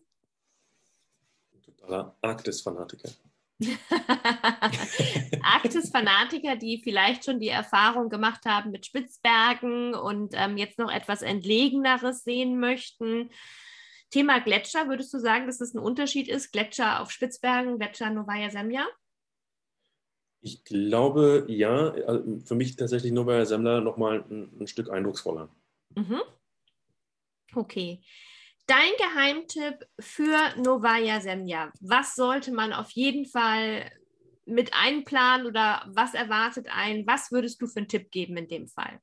Totaler 1.64 2.14
Arktis-Fanatiker. 2.20 3.08
Arktis-Fanatiker, 5.54 6.56
die 6.56 6.80
vielleicht 6.82 7.24
schon 7.24 7.40
die 7.40 7.48
Erfahrung 7.48 8.08
gemacht 8.08 8.44
haben 8.44 8.70
mit 8.70 8.86
Spitzbergen 8.86 9.94
und 9.94 10.34
ähm, 10.34 10.56
jetzt 10.56 10.78
noch 10.78 10.90
etwas 10.90 11.22
Entlegeneres 11.22 12.24
sehen 12.24 12.58
möchten. 12.58 13.30
Thema 14.10 14.40
Gletscher, 14.40 14.88
würdest 14.88 15.12
du 15.12 15.18
sagen, 15.18 15.46
dass 15.46 15.60
es 15.60 15.74
ein 15.74 15.78
Unterschied 15.78 16.28
ist? 16.28 16.52
Gletscher 16.52 17.00
auf 17.00 17.10
Spitzbergen, 17.10 17.78
Gletscher 17.78 18.10
Novaya 18.10 18.50
Semja? 18.50 18.86
Ich 20.40 20.64
glaube, 20.64 21.44
ja. 21.48 21.90
Also 22.06 22.38
für 22.44 22.54
mich 22.54 22.76
tatsächlich 22.76 23.12
Novaya 23.12 23.44
Semla 23.44 23.80
nochmal 23.80 24.24
ein, 24.30 24.50
ein 24.60 24.66
Stück 24.66 24.90
eindrucksvoller. 24.90 25.48
Mhm. 25.94 26.20
Okay. 27.54 28.00
Dein 28.66 28.90
Geheimtipp 28.98 29.86
für 29.98 30.36
Novaya 30.58 31.20
Semja. 31.20 31.72
Was 31.80 32.14
sollte 32.14 32.52
man 32.52 32.72
auf 32.72 32.90
jeden 32.90 33.24
Fall 33.24 33.90
mit 34.48 34.72
einplanen 34.72 35.46
oder 35.46 35.82
was 35.88 36.14
erwartet 36.14 36.66
ein? 36.70 37.06
Was 37.06 37.30
würdest 37.30 37.60
du 37.60 37.66
für 37.66 37.78
einen 37.78 37.88
Tipp 37.88 38.10
geben 38.10 38.36
in 38.36 38.48
dem 38.48 38.66
Fall? 38.66 39.00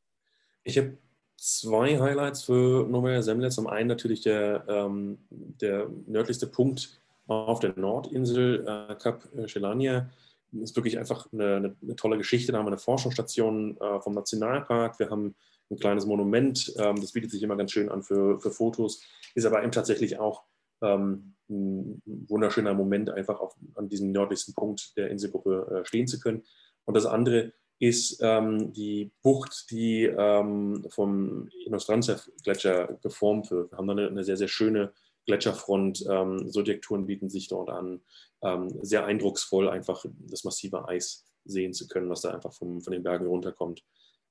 Ich 0.64 0.78
habe 0.78 0.98
zwei 1.38 2.00
Highlights 2.00 2.44
für 2.44 2.88
Novaya 2.88 3.22
Semlja. 3.22 3.50
Zum 3.50 3.68
einen 3.68 3.88
natürlich 3.88 4.22
der, 4.22 4.66
ähm, 4.68 5.20
der 5.30 5.90
nördlichste 6.08 6.48
Punkt 6.48 7.00
auf 7.28 7.60
der 7.60 7.78
Nordinsel, 7.78 8.66
äh, 8.68 8.96
Kap 8.96 9.28
Shelania. 9.46 10.10
Das 10.52 10.72
ist 10.72 10.76
wirklich 10.76 10.98
einfach 10.98 11.32
eine, 11.34 11.56
eine, 11.56 11.76
eine, 11.82 11.96
tolle 11.96 12.18
Geschichte. 12.18 12.52
Da 12.52 12.60
haben 12.60 12.66
wir 12.66 12.72
eine 12.72 12.78
Forschungsstation 12.78 13.78
äh, 13.78 14.00
vom 14.00 14.14
Nationalpark. 14.14 15.00
Wir 15.00 15.10
haben 15.10 15.36
ein 15.70 15.78
kleines 15.78 16.06
Monument. 16.06 16.74
Ähm, 16.78 16.96
das 17.02 17.12
bietet 17.12 17.32
sich 17.32 17.44
immer 17.44 17.56
ganz 17.56 17.72
schön 17.72 17.90
an 17.90 18.04
für, 18.04 18.40
für 18.40 18.52
Fotos, 18.52 19.04
ist 19.34 19.46
aber 19.46 19.62
eben 19.62 19.72
tatsächlich 19.72 20.20
auch 20.20 20.44
ähm, 20.82 21.35
ein 21.50 22.02
wunderschöner 22.06 22.74
Moment, 22.74 23.10
einfach 23.10 23.40
auf, 23.40 23.56
an 23.76 23.90
diesem 23.90 24.12
nördlichsten 24.12 24.54
Punkt 24.54 24.96
der 24.98 25.10
Inselgruppe 25.10 25.82
äh, 25.82 25.86
stehen 25.86 26.08
zu 26.08 26.20
können. 26.20 26.44
Und 26.86 26.96
das 26.96 27.06
andere 27.06 27.54
ist 27.80 28.20
ähm, 28.22 28.72
die 28.74 29.12
Bucht, 29.22 29.70
die 29.70 30.04
ähm, 30.04 30.86
vom 30.90 31.50
Inostranzev-Gletscher 31.66 33.00
geformt 33.02 33.52
wird. 33.52 33.72
Wir 33.72 33.78
haben 33.78 33.88
da 33.88 33.94
eine, 33.94 34.08
eine 34.08 34.24
sehr, 34.24 34.38
sehr 34.38 34.48
schöne 34.48 34.94
Gletscherfront. 35.26 36.06
Ähm, 36.10 36.50
Subjekturen 36.50 37.06
bieten 37.06 37.30
sich 37.30 37.48
dort 37.48 37.70
an. 37.70 38.02
Ähm, 38.42 38.70
sehr 38.82 39.06
eindrucksvoll, 39.06 39.70
einfach 39.70 40.06
das 40.20 40.44
massive 40.44 40.88
Eis 40.88 41.26
sehen 41.44 41.74
zu 41.74 41.88
können, 41.88 42.10
was 42.10 42.22
da 42.22 42.32
einfach 42.32 42.54
vom, 42.54 42.82
von 42.82 42.94
den 42.94 43.04
Bergen 43.04 43.28
runterkommt 43.28 43.84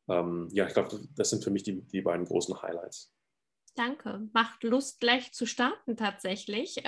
ähm, 0.08 0.48
ja, 0.52 0.66
ich 0.66 0.74
glaube, 0.74 1.00
das 1.16 1.30
sind 1.30 1.44
für 1.44 1.50
mich 1.50 1.62
die, 1.62 1.80
die 1.82 2.02
beiden 2.02 2.26
großen 2.26 2.60
Highlights. 2.60 3.12
Danke. 3.74 4.28
Macht 4.32 4.62
Lust, 4.62 5.00
gleich 5.00 5.32
zu 5.32 5.46
starten 5.46 5.96
tatsächlich. 5.96 6.84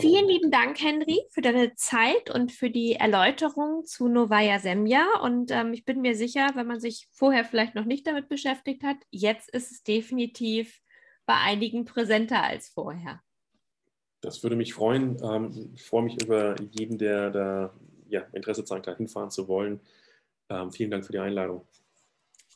Vielen 0.00 0.28
lieben 0.28 0.50
Dank, 0.50 0.80
Henry, 0.80 1.20
für 1.30 1.40
deine 1.40 1.74
Zeit 1.74 2.30
und 2.30 2.52
für 2.52 2.70
die 2.70 2.94
Erläuterung 2.94 3.84
zu 3.84 4.08
Novaya 4.08 4.58
Semja. 4.60 5.04
Und 5.22 5.50
ähm, 5.50 5.72
ich 5.72 5.84
bin 5.84 6.00
mir 6.00 6.14
sicher, 6.14 6.50
wenn 6.54 6.66
man 6.66 6.80
sich 6.80 7.08
vorher 7.10 7.44
vielleicht 7.44 7.74
noch 7.74 7.84
nicht 7.84 8.06
damit 8.06 8.28
beschäftigt 8.28 8.84
hat, 8.84 8.96
jetzt 9.10 9.50
ist 9.50 9.72
es 9.72 9.82
definitiv 9.82 10.80
bei 11.26 11.34
einigen 11.34 11.84
präsenter 11.84 12.42
als 12.42 12.68
vorher. 12.68 13.20
Das 14.20 14.42
würde 14.42 14.56
mich 14.56 14.72
freuen. 14.74 15.16
Ähm, 15.22 15.72
ich 15.74 15.82
freue 15.82 16.02
mich 16.02 16.22
über 16.22 16.54
jeden, 16.70 16.98
der 16.98 17.30
da 17.30 17.74
ja, 18.08 18.20
Interesse 18.32 18.64
zeigt, 18.64 18.86
da 18.86 18.96
hinfahren 18.96 19.30
zu 19.30 19.48
wollen. 19.48 19.80
Ähm, 20.48 20.70
vielen 20.70 20.90
Dank 20.90 21.04
für 21.04 21.12
die 21.12 21.18
Einladung 21.18 21.66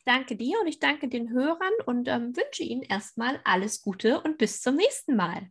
danke 0.04 0.36
dir 0.36 0.58
und 0.60 0.66
ich 0.66 0.78
danke 0.78 1.08
den 1.08 1.30
Hörern 1.30 1.72
und 1.86 2.08
ähm, 2.08 2.36
wünsche 2.36 2.62
Ihnen 2.62 2.82
erstmal 2.82 3.40
alles 3.44 3.82
Gute 3.82 4.20
und 4.20 4.38
bis 4.38 4.60
zum 4.60 4.76
nächsten 4.76 5.16
Mal. 5.16 5.50